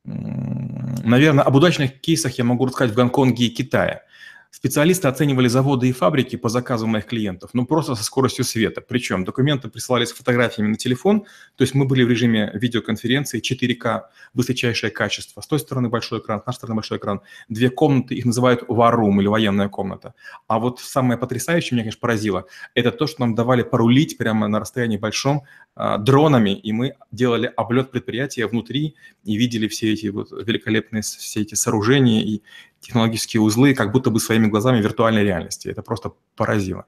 наверное, 0.05 1.45
об 1.45 1.55
удачных 1.55 2.01
кейсах 2.01 2.39
я 2.39 2.45
могу 2.45 2.67
рассказать 2.67 2.93
в 2.93 2.97
Гонконге 2.97 3.47
и 3.47 3.51
Китае. 3.51 4.03
Специалисты 4.51 5.09
оценивали 5.09 5.47
заводы 5.47 5.89
и 5.89 5.93
фабрики 5.93 6.37
по 6.37 6.49
заказу 6.49 6.87
моих 6.87 7.05
клиентов, 7.05 7.51
ну 7.53 7.67
просто 7.67 7.95
со 7.95 8.03
скоростью 8.03 8.45
света. 8.45 8.81
Причем 8.81 9.25
документы 9.25 9.69
присылались 9.69 10.09
с 10.09 10.13
фотографиями 10.13 10.71
на 10.71 10.77
телефон, 10.77 11.27
то 11.57 11.63
есть 11.63 11.75
мы 11.75 11.85
были 11.85 12.03
в 12.03 12.09
режиме 12.09 12.51
видеоконференции 12.55 13.43
4К, 13.43 14.05
высочайшее 14.33 14.91
качество. 14.91 15.43
С 15.43 15.47
той 15.47 15.59
стороны 15.59 15.91
большой 15.91 16.21
экран, 16.21 16.43
с 16.43 16.47
нашей 16.47 16.57
стороны 16.57 16.77
большой 16.77 16.97
экран. 16.97 17.21
Две 17.51 17.69
комнаты, 17.69 18.15
их 18.15 18.25
называют 18.25 18.65
варум 18.69 19.21
или 19.21 19.29
военная 19.29 19.69
комната. 19.69 20.15
А 20.47 20.59
вот 20.59 20.81
самое 20.81 21.19
потрясающее 21.19 21.77
меня, 21.77 21.83
конечно, 21.83 22.01
поразило, 22.01 22.47
это 22.75 22.91
то, 22.91 23.07
что 23.07 23.21
нам 23.21 23.35
давали 23.35 23.63
порулить 23.63 24.17
прямо 24.17 24.49
на 24.49 24.61
расстоянии 24.61 24.97
большом 24.97 25.45
а, 25.75 25.99
дронами, 25.99 26.51
и 26.51 26.73
мы 26.73 26.95
делали 27.13 27.53
облет 27.55 27.91
предприятия 27.91 28.47
внутри 28.47 28.97
и 29.25 29.37
видели 29.37 29.69
все 29.69 29.93
эти 29.93 30.07
вот 30.07 30.33
великолепные 30.33 31.03
все 31.03 31.43
эти 31.43 31.55
сооружения 31.55 32.23
и 32.23 32.43
технологические 32.81 33.41
узлы 33.41 33.75
как 33.75 33.93
будто 33.93 34.11
бы 34.11 34.21
своими 34.21 34.47
глазами 34.47 34.81
виртуальной 34.81 35.25
реальности. 35.25 35.69
Это 35.69 35.83
просто 35.83 36.13
поразило. 36.37 36.87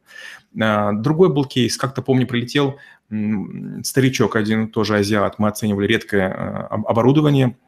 А, 0.60 0.92
другой 0.92 1.32
был 1.32 1.44
кейс, 1.44 1.76
как-то 1.76 2.02
помню, 2.02 2.26
прилетел 2.26 2.78
старичок 3.82 4.36
один, 4.36 4.70
тоже 4.70 4.96
азиат, 4.96 5.38
мы 5.38 5.48
оценивали 5.48 5.86
редкое 5.86 6.28
а, 6.28 6.74
оборудование– 6.74 7.56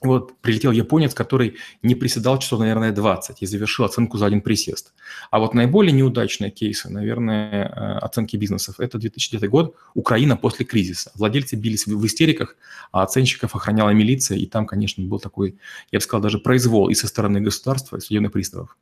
вот 0.00 0.40
прилетел 0.40 0.72
японец, 0.72 1.14
который 1.14 1.56
не 1.82 1.94
приседал 1.94 2.38
часов, 2.38 2.60
наверное, 2.60 2.92
20 2.92 3.42
и 3.42 3.46
завершил 3.46 3.84
оценку 3.84 4.18
за 4.18 4.26
один 4.26 4.40
присест. 4.40 4.92
А 5.30 5.38
вот 5.38 5.54
наиболее 5.54 5.92
неудачные 5.92 6.50
кейсы, 6.50 6.88
наверное, 6.88 7.68
э, 7.68 7.98
оценки 7.98 8.36
бизнесов– 8.36 8.76
это 8.80 8.98
2009 8.98 9.48
год, 9.48 9.76
Украина 9.94 10.36
после 10.36 10.64
кризиса. 10.64 11.12
Владельцы 11.14 11.56
бились 11.56 11.86
в 11.86 12.06
истериках, 12.06 12.56
а 12.90 13.02
оценщиков 13.02 13.54
охраняла 13.54 13.90
милиция, 13.90 14.38
и 14.38 14.46
там, 14.46 14.66
конечно, 14.66 15.04
был 15.04 15.20
такой, 15.20 15.56
я 15.92 15.98
бы 15.98 16.02
сказал, 16.02 16.22
даже 16.22 16.38
произвол 16.38 16.88
и 16.88 16.94
со 16.94 17.06
стороны 17.06 17.40
государства, 17.40 17.96
и 17.96 18.00
судебных 18.00 18.32
приставов. 18.32 18.76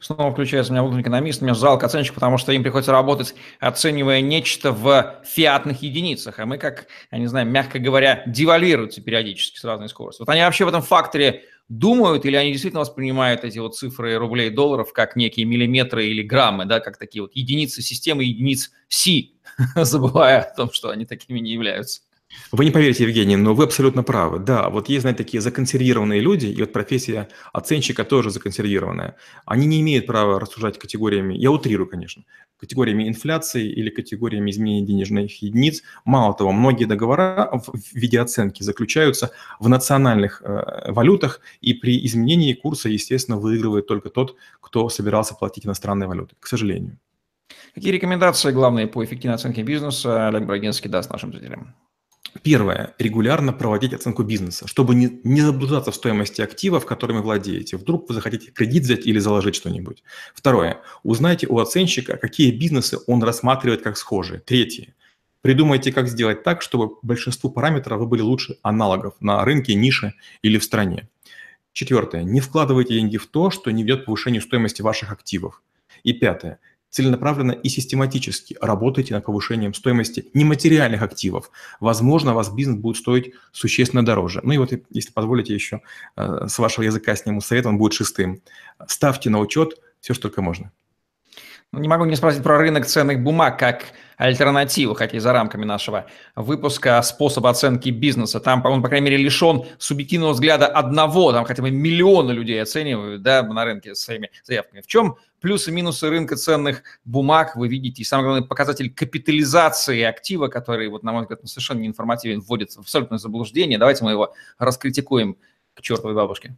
Снова 0.00 0.30
включается 0.30 0.70
у 0.70 0.74
меня 0.74 0.82
внутренний 0.82 1.02
экономист, 1.02 1.42
мне 1.42 1.54
жалко 1.54 1.86
оценщик, 1.86 2.14
потому 2.14 2.38
что 2.38 2.52
им 2.52 2.62
приходится 2.62 2.92
работать, 2.92 3.34
оценивая 3.58 4.20
нечто 4.20 4.70
в 4.70 5.16
фиатных 5.24 5.82
единицах, 5.82 6.38
а 6.38 6.46
мы, 6.46 6.56
как, 6.56 6.86
я 7.10 7.18
не 7.18 7.26
знаю, 7.26 7.48
мягко 7.48 7.80
говоря, 7.80 8.22
девальвируются 8.26 9.00
периодически 9.02 9.58
с 9.58 9.64
разной 9.64 9.88
скоростью. 9.88 10.24
Вот 10.24 10.32
они 10.32 10.42
вообще 10.42 10.64
в 10.64 10.68
этом 10.68 10.82
факторе 10.82 11.42
думают 11.68 12.24
или 12.24 12.36
они 12.36 12.52
действительно 12.52 12.80
воспринимают 12.80 13.42
эти 13.44 13.58
вот 13.58 13.76
цифры 13.76 14.16
рублей 14.16 14.50
долларов 14.50 14.92
как 14.92 15.16
некие 15.16 15.46
миллиметры 15.46 16.06
или 16.06 16.22
граммы, 16.22 16.64
да, 16.64 16.78
как 16.78 16.96
такие 16.96 17.22
вот 17.22 17.34
единицы 17.34 17.82
системы, 17.82 18.22
единиц 18.22 18.70
Си, 18.88 19.34
забывая 19.74 20.42
о 20.42 20.54
том, 20.54 20.72
что 20.72 20.90
они 20.90 21.06
такими 21.06 21.40
не 21.40 21.50
являются. 21.50 22.02
Вы 22.50 22.64
не 22.64 22.70
поверите, 22.70 23.04
Евгений, 23.04 23.36
но 23.36 23.54
вы 23.54 23.64
абсолютно 23.64 24.02
правы. 24.02 24.38
Да, 24.38 24.70
вот 24.70 24.88
есть, 24.88 25.02
знаете, 25.02 25.22
такие 25.22 25.40
законсервированные 25.40 26.20
люди, 26.20 26.46
и 26.46 26.60
вот 26.60 26.72
профессия 26.72 27.28
оценщика 27.52 28.04
тоже 28.04 28.30
законсервированная. 28.30 29.16
Они 29.44 29.66
не 29.66 29.80
имеют 29.80 30.06
права 30.06 30.40
рассуждать 30.40 30.78
категориями, 30.78 31.34
я 31.34 31.50
утрирую, 31.50 31.88
конечно, 31.88 32.24
категориями 32.58 33.06
инфляции 33.06 33.70
или 33.70 33.90
категориями 33.90 34.50
изменения 34.50 34.86
денежных 34.86 35.42
единиц. 35.42 35.82
Мало 36.04 36.34
того, 36.34 36.52
многие 36.52 36.86
договора 36.86 37.50
в 37.52 37.94
виде 37.94 38.18
оценки 38.18 38.62
заключаются 38.62 39.30
в 39.60 39.68
национальных 39.68 40.42
э, 40.42 40.90
валютах, 40.90 41.40
и 41.60 41.74
при 41.74 42.04
изменении 42.06 42.54
курса, 42.54 42.88
естественно, 42.88 43.36
выигрывает 43.36 43.86
только 43.86 44.08
тот, 44.08 44.36
кто 44.60 44.88
собирался 44.88 45.34
платить 45.34 45.66
иностранной 45.66 46.06
валютой, 46.06 46.36
к 46.40 46.46
сожалению. 46.46 46.98
Какие 47.74 47.92
рекомендации 47.92 48.52
главные 48.52 48.86
по 48.86 49.04
эффективной 49.04 49.34
оценке 49.34 49.62
бизнеса 49.62 50.28
Олег 50.28 50.44
Брагинский 50.44 50.90
даст 50.90 51.10
нашим 51.10 51.32
зрителям? 51.32 51.74
Первое. 52.42 52.94
Регулярно 52.98 53.52
проводить 53.52 53.92
оценку 53.92 54.22
бизнеса, 54.22 54.66
чтобы 54.66 54.94
не, 54.94 55.20
не 55.24 55.40
заблуждаться 55.40 55.90
в 55.90 55.94
стоимости 55.94 56.40
активов, 56.40 56.86
которыми 56.86 57.20
владеете. 57.20 57.76
Вдруг 57.76 58.08
вы 58.08 58.14
захотите 58.14 58.50
кредит 58.50 58.84
взять 58.84 59.06
или 59.06 59.18
заложить 59.18 59.54
что-нибудь. 59.54 60.02
Второе. 60.34 60.80
Узнайте 61.02 61.46
у 61.46 61.58
оценщика, 61.58 62.16
какие 62.16 62.50
бизнесы 62.50 62.98
он 63.06 63.22
рассматривает 63.22 63.82
как 63.82 63.96
схожие. 63.96 64.40
Третье. 64.40 64.94
Придумайте, 65.40 65.92
как 65.92 66.08
сделать 66.08 66.42
так, 66.42 66.62
чтобы 66.62 66.96
большинству 67.02 67.50
параметров 67.50 68.00
вы 68.00 68.06
были 68.06 68.22
лучше 68.22 68.58
аналогов 68.62 69.14
на 69.20 69.44
рынке, 69.44 69.74
нише 69.74 70.14
или 70.42 70.58
в 70.58 70.64
стране. 70.64 71.08
Четвертое. 71.72 72.24
Не 72.24 72.40
вкладывайте 72.40 72.94
деньги 72.94 73.16
в 73.18 73.26
то, 73.26 73.50
что 73.50 73.70
не 73.70 73.84
ведет 73.84 74.02
к 74.02 74.04
повышению 74.06 74.42
стоимости 74.42 74.82
ваших 74.82 75.12
активов. 75.12 75.62
И 76.02 76.12
пятое 76.12 76.58
целенаправленно 76.90 77.52
и 77.52 77.68
систематически 77.68 78.56
работайте 78.60 79.14
над 79.14 79.24
повышением 79.24 79.74
стоимости 79.74 80.26
нематериальных 80.34 81.02
активов. 81.02 81.50
Возможно, 81.80 82.34
вас 82.34 82.50
бизнес 82.50 82.76
будет 82.76 82.96
стоить 82.96 83.32
существенно 83.52 84.04
дороже. 84.04 84.40
Ну 84.42 84.52
и 84.52 84.58
вот, 84.58 84.72
если 84.90 85.12
позволите 85.12 85.54
еще, 85.54 85.82
э, 86.16 86.46
с 86.48 86.58
вашего 86.58 86.84
языка 86.84 87.14
сниму 87.16 87.40
совет, 87.40 87.66
он 87.66 87.78
будет 87.78 87.92
шестым. 87.92 88.42
Ставьте 88.86 89.30
на 89.30 89.38
учет 89.38 89.78
все, 90.00 90.14
что 90.14 90.22
только 90.22 90.42
можно. 90.42 90.72
Ну, 91.72 91.80
не 91.80 91.88
могу 91.88 92.06
не 92.06 92.16
спросить 92.16 92.42
про 92.42 92.56
рынок 92.56 92.86
ценных 92.86 93.22
бумаг 93.22 93.58
как 93.58 93.84
альтернативу, 94.16 94.94
хотя 94.94 95.18
и 95.18 95.20
за 95.20 95.34
рамками 95.34 95.66
нашего 95.66 96.06
выпуска 96.34 97.02
способа 97.02 97.50
оценки 97.50 97.90
бизнеса. 97.90 98.40
Там, 98.40 98.64
он, 98.64 98.80
по 98.80 98.88
крайней 98.88 99.10
мере, 99.10 99.22
лишен 99.22 99.64
субъективного 99.76 100.32
взгляда 100.32 100.66
одного, 100.66 101.30
там 101.30 101.44
хотя 101.44 101.62
бы 101.62 101.70
миллионы 101.70 102.32
людей 102.32 102.60
оценивают 102.62 103.20
да, 103.20 103.42
на 103.42 103.66
рынке 103.66 103.94
своими 103.94 104.30
заявками. 104.44 104.80
В 104.80 104.86
чем 104.86 105.16
плюсы 105.40 105.70
и 105.70 105.74
минусы 105.74 106.08
рынка 106.08 106.36
ценных 106.36 106.82
бумаг 107.04 107.54
вы 107.54 107.68
видите? 107.68 108.00
И 108.00 108.04
самый 108.06 108.24
главный 108.24 108.46
показатель 108.46 108.90
капитализации 108.90 110.00
актива, 110.04 110.48
который, 110.48 110.88
вот, 110.88 111.02
на 111.02 111.12
мой 111.12 111.22
взгляд, 111.22 111.46
совершенно 111.46 111.80
неинформативен, 111.80 112.40
вводится 112.40 112.78
в 112.78 112.84
абсолютное 112.84 113.18
заблуждение. 113.18 113.78
Давайте 113.78 114.04
мы 114.04 114.12
его 114.12 114.32
раскритикуем 114.58 115.36
к 115.74 115.82
чертовой 115.82 116.14
бабушке. 116.14 116.56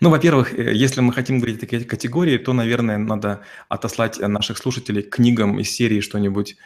Ну, 0.00 0.10
во-первых, 0.10 0.54
э, 0.54 0.74
если 0.74 1.00
мы 1.00 1.12
хотим 1.12 1.38
говорить 1.38 1.58
о 1.58 1.60
такой 1.60 1.84
категории, 1.84 2.38
то, 2.38 2.52
наверное, 2.52 2.98
надо 2.98 3.42
отослать 3.68 4.18
наших 4.18 4.58
слушателей 4.58 5.02
к 5.02 5.16
книгам 5.16 5.58
из 5.60 5.70
серии 5.70 6.00
что-нибудь 6.00 6.56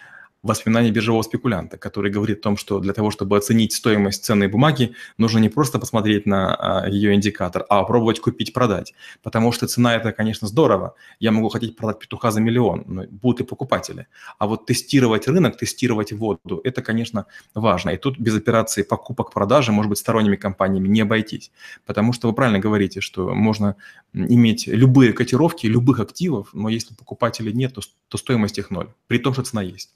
воспоминания 0.42 0.90
биржевого 0.90 1.22
спекулянта, 1.22 1.78
который 1.78 2.10
говорит 2.10 2.40
о 2.40 2.42
том, 2.42 2.56
что 2.56 2.80
для 2.80 2.92
того, 2.92 3.10
чтобы 3.10 3.36
оценить 3.36 3.72
стоимость 3.72 4.24
ценной 4.24 4.48
бумаги, 4.48 4.94
нужно 5.16 5.38
не 5.38 5.48
просто 5.48 5.78
посмотреть 5.78 6.26
на 6.26 6.54
а, 6.54 6.88
ее 6.88 7.14
индикатор, 7.14 7.64
а 7.68 7.80
попробовать 7.80 8.20
купить-продать. 8.20 8.94
Потому 9.22 9.52
что 9.52 9.68
цена– 9.68 9.94
это, 9.96 10.12
конечно, 10.12 10.48
здорово. 10.48 10.94
Я 11.20 11.30
могу 11.30 11.48
хотеть 11.48 11.76
продать 11.76 12.00
петуха 12.00 12.30
за 12.30 12.40
миллион, 12.40 12.84
но 12.86 13.04
будут 13.08 13.40
и 13.40 13.44
покупатели. 13.44 14.08
А 14.38 14.46
вот 14.46 14.66
тестировать 14.66 15.28
рынок, 15.28 15.56
тестировать 15.56 16.12
воду– 16.12 16.60
это, 16.64 16.82
конечно, 16.82 17.26
важно. 17.54 17.90
И 17.90 17.96
тут 17.96 18.18
без 18.18 18.36
операции 18.36 18.82
покупок-продажи, 18.82 19.70
может 19.70 19.90
быть, 19.90 19.98
сторонними 19.98 20.36
компаниями 20.36 20.88
не 20.88 21.02
обойтись. 21.02 21.52
Потому 21.86 22.12
что 22.12 22.28
вы 22.28 22.34
правильно 22.34 22.58
говорите, 22.58 23.00
что 23.00 23.32
можно 23.34 23.76
иметь 24.12 24.66
любые 24.66 25.12
котировки, 25.12 25.66
любых 25.66 26.00
активов, 26.00 26.48
но 26.52 26.68
если 26.68 26.94
покупателей 26.94 27.52
нет, 27.52 27.74
то, 27.74 27.80
то 28.08 28.18
стоимость 28.18 28.58
их 28.58 28.70
ноль, 28.70 28.88
при 29.06 29.18
том, 29.18 29.32
что 29.34 29.42
цена 29.42 29.62
есть. 29.62 29.90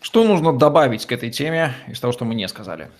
Что 0.00 0.24
нужно 0.24 0.56
добавить 0.56 1.06
к 1.06 1.12
этой 1.12 1.30
теме 1.30 1.74
из 1.88 1.98
того, 2.00 2.12
что 2.12 2.24
мы 2.24 2.34
не 2.34 2.46
сказали? 2.48 2.90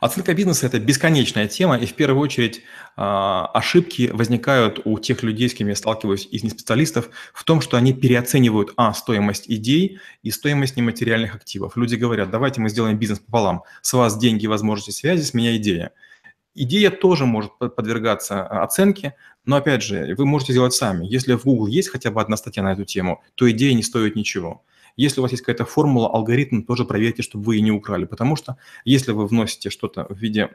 Оценка 0.00 0.32
бизнеса– 0.32 0.66
это 0.68 0.78
бесконечная 0.78 1.48
тема, 1.48 1.76
и 1.76 1.84
в 1.84 1.94
первую 1.94 2.22
очередь 2.22 2.58
э, 2.58 2.60
ошибки 2.96 4.10
возникают 4.12 4.80
у 4.84 4.98
тех 5.00 5.24
людей, 5.24 5.48
с 5.48 5.54
кем 5.54 5.68
я 5.68 5.74
сталкиваюсь, 5.74 6.28
из 6.30 6.44
неспециалистов, 6.44 7.10
в 7.34 7.42
том, 7.42 7.60
что 7.60 7.76
они 7.76 7.92
переоценивают, 7.92 8.72
а, 8.76 8.94
стоимость 8.94 9.46
идей 9.48 9.98
и 10.22 10.30
стоимость 10.30 10.76
нематериальных 10.76 11.34
активов. 11.34 11.76
Люди 11.76 11.96
говорят, 11.96 12.30
давайте 12.30 12.60
мы 12.60 12.68
сделаем 12.68 12.96
бизнес 12.96 13.18
пополам, 13.18 13.64
с 13.82 13.92
вас 13.92 14.16
деньги, 14.16 14.46
возможности 14.46 14.92
связи, 14.92 15.22
с 15.22 15.34
меня 15.34 15.56
идея. 15.56 15.90
Идея 16.54 16.90
тоже 16.90 17.26
может 17.26 17.58
подвергаться 17.58 18.46
а, 18.46 18.62
оценке, 18.62 19.16
но 19.44 19.56
опять 19.56 19.82
же, 19.82 20.14
вы 20.16 20.26
можете 20.26 20.52
сделать 20.52 20.74
сами. 20.74 21.06
Если 21.06 21.34
в 21.34 21.44
Google 21.44 21.66
есть 21.66 21.88
хотя 21.88 22.12
бы 22.12 22.20
одна 22.20 22.36
статья 22.36 22.62
на 22.62 22.72
эту 22.72 22.84
тему, 22.84 23.22
то 23.34 23.50
идея 23.50 23.74
не 23.74 23.82
стоит 23.82 24.14
ничего. 24.14 24.62
Если 24.98 25.20
у 25.20 25.22
вас 25.22 25.30
есть 25.30 25.44
какая-то 25.44 25.64
формула, 25.64 26.10
алгоритм, 26.12 26.62
тоже 26.62 26.84
проверьте, 26.84 27.22
чтобы 27.22 27.44
вы 27.44 27.54
ее 27.54 27.62
не 27.62 27.70
украли. 27.70 28.04
Потому 28.04 28.34
что 28.34 28.56
если 28.84 29.12
вы 29.12 29.28
вносите 29.28 29.70
что-то 29.70 30.06
в 30.10 30.18
виде 30.18 30.50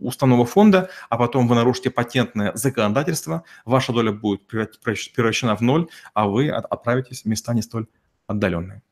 уставного 0.00 0.46
фонда, 0.46 0.88
а 1.10 1.18
потом 1.18 1.46
вы 1.46 1.54
нарушите 1.54 1.90
патентное 1.90 2.52
законодательство, 2.54 3.44
ваша 3.66 3.92
доля 3.92 4.10
будет 4.10 4.46
превращена 4.46 5.54
в 5.54 5.60
ноль, 5.60 5.86
а 6.14 6.28
вы 6.28 6.48
отправитесь 6.48 7.22
в 7.22 7.24
места 7.26 7.52
не 7.52 7.60
столь 7.60 7.88
отдаленные. 8.26 8.82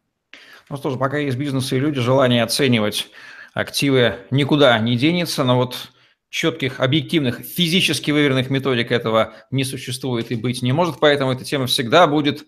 Ну 0.68 0.76
что 0.76 0.90
ж, 0.90 0.98
пока 0.98 1.16
есть 1.16 1.38
бизнесы 1.38 1.78
и 1.78 1.80
люди, 1.80 2.00
желание 2.00 2.42
оценивать 2.42 3.08
активы 3.54 4.16
никуда 4.30 4.78
не 4.78 4.98
денется, 4.98 5.42
но 5.42 5.56
вот 5.56 5.90
четких, 6.28 6.80
объективных, 6.80 7.38
физически 7.38 8.10
выверенных 8.10 8.50
методик 8.50 8.92
этого 8.92 9.32
не 9.50 9.64
существует 9.64 10.30
и 10.30 10.34
быть 10.34 10.60
не 10.60 10.72
может, 10.72 11.00
поэтому 11.00 11.32
эта 11.32 11.44
тема 11.44 11.66
всегда 11.66 12.06
будет 12.06 12.44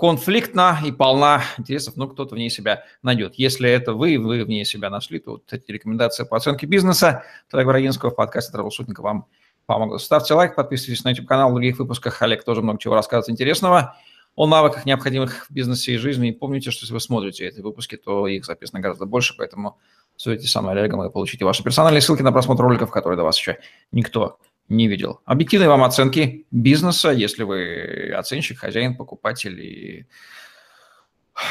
конфликтна 0.00 0.78
и 0.82 0.92
полна 0.92 1.42
интересов, 1.58 1.94
но 1.96 2.08
кто-то 2.08 2.34
в 2.34 2.38
ней 2.38 2.48
себя 2.48 2.84
найдет. 3.02 3.34
Если 3.34 3.68
это 3.68 3.92
вы, 3.92 4.18
вы 4.18 4.42
в 4.44 4.48
ней 4.48 4.64
себя 4.64 4.88
нашли, 4.88 5.18
то 5.18 5.32
вот 5.32 5.52
эти 5.52 5.70
рекомендации 5.70 6.24
по 6.24 6.38
оценке 6.38 6.64
бизнеса 6.64 7.22
Олега 7.52 7.68
Брагинского 7.68 8.10
в 8.10 8.16
подкасте 8.16 8.50
«Травушутника» 8.50 9.02
вам 9.02 9.26
помогут. 9.66 10.00
Ставьте 10.00 10.32
лайк, 10.32 10.54
подписывайтесь 10.54 11.04
на 11.04 11.10
YouTube-канал, 11.10 11.50
в 11.50 11.52
других 11.52 11.78
выпусках 11.78 12.22
Олег 12.22 12.44
тоже 12.44 12.62
много 12.62 12.78
чего 12.78 12.94
рассказывает 12.94 13.28
интересного 13.28 13.94
о 14.36 14.46
навыках, 14.46 14.86
необходимых 14.86 15.44
в 15.50 15.52
бизнесе 15.52 15.92
и 15.92 15.96
жизни. 15.98 16.30
И 16.30 16.32
помните, 16.32 16.70
что 16.70 16.84
если 16.84 16.94
вы 16.94 17.00
смотрите 17.00 17.46
эти 17.46 17.60
выпуски, 17.60 17.96
то 17.98 18.26
их 18.26 18.46
записано 18.46 18.80
гораздо 18.80 19.04
больше, 19.04 19.34
поэтому 19.36 19.76
со 20.16 20.62
мной, 20.62 20.80
Олегом, 20.80 21.04
и 21.04 21.10
получите 21.10 21.44
ваши 21.44 21.62
персональные 21.62 22.00
ссылки 22.00 22.22
на 22.22 22.32
просмотр 22.32 22.62
роликов, 22.62 22.90
которые 22.90 23.18
до 23.18 23.24
вас 23.24 23.36
еще 23.36 23.58
никто 23.92 24.38
не 24.70 24.88
видел. 24.88 25.20
Объективные 25.26 25.68
вам 25.68 25.82
оценки 25.82 26.46
бизнеса, 26.50 27.10
если 27.10 27.42
вы 27.42 28.12
оценщик, 28.16 28.58
хозяин, 28.58 28.96
покупатель 28.96 29.60
и 29.60 30.06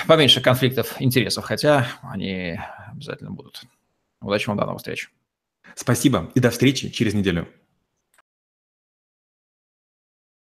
поменьше 0.08 0.42
конфликтов 0.42 0.96
интересов, 1.00 1.44
хотя 1.44 1.88
они 2.02 2.60
обязательно 2.92 3.32
будут. 3.32 3.62
Удачи 4.22 4.48
вам, 4.48 4.58
до 4.58 4.66
новых 4.66 4.80
встреч. 4.80 5.12
Спасибо 5.76 6.32
и 6.34 6.40
до 6.40 6.50
встречи 6.50 6.90
через 6.90 7.14
неделю. 7.14 7.48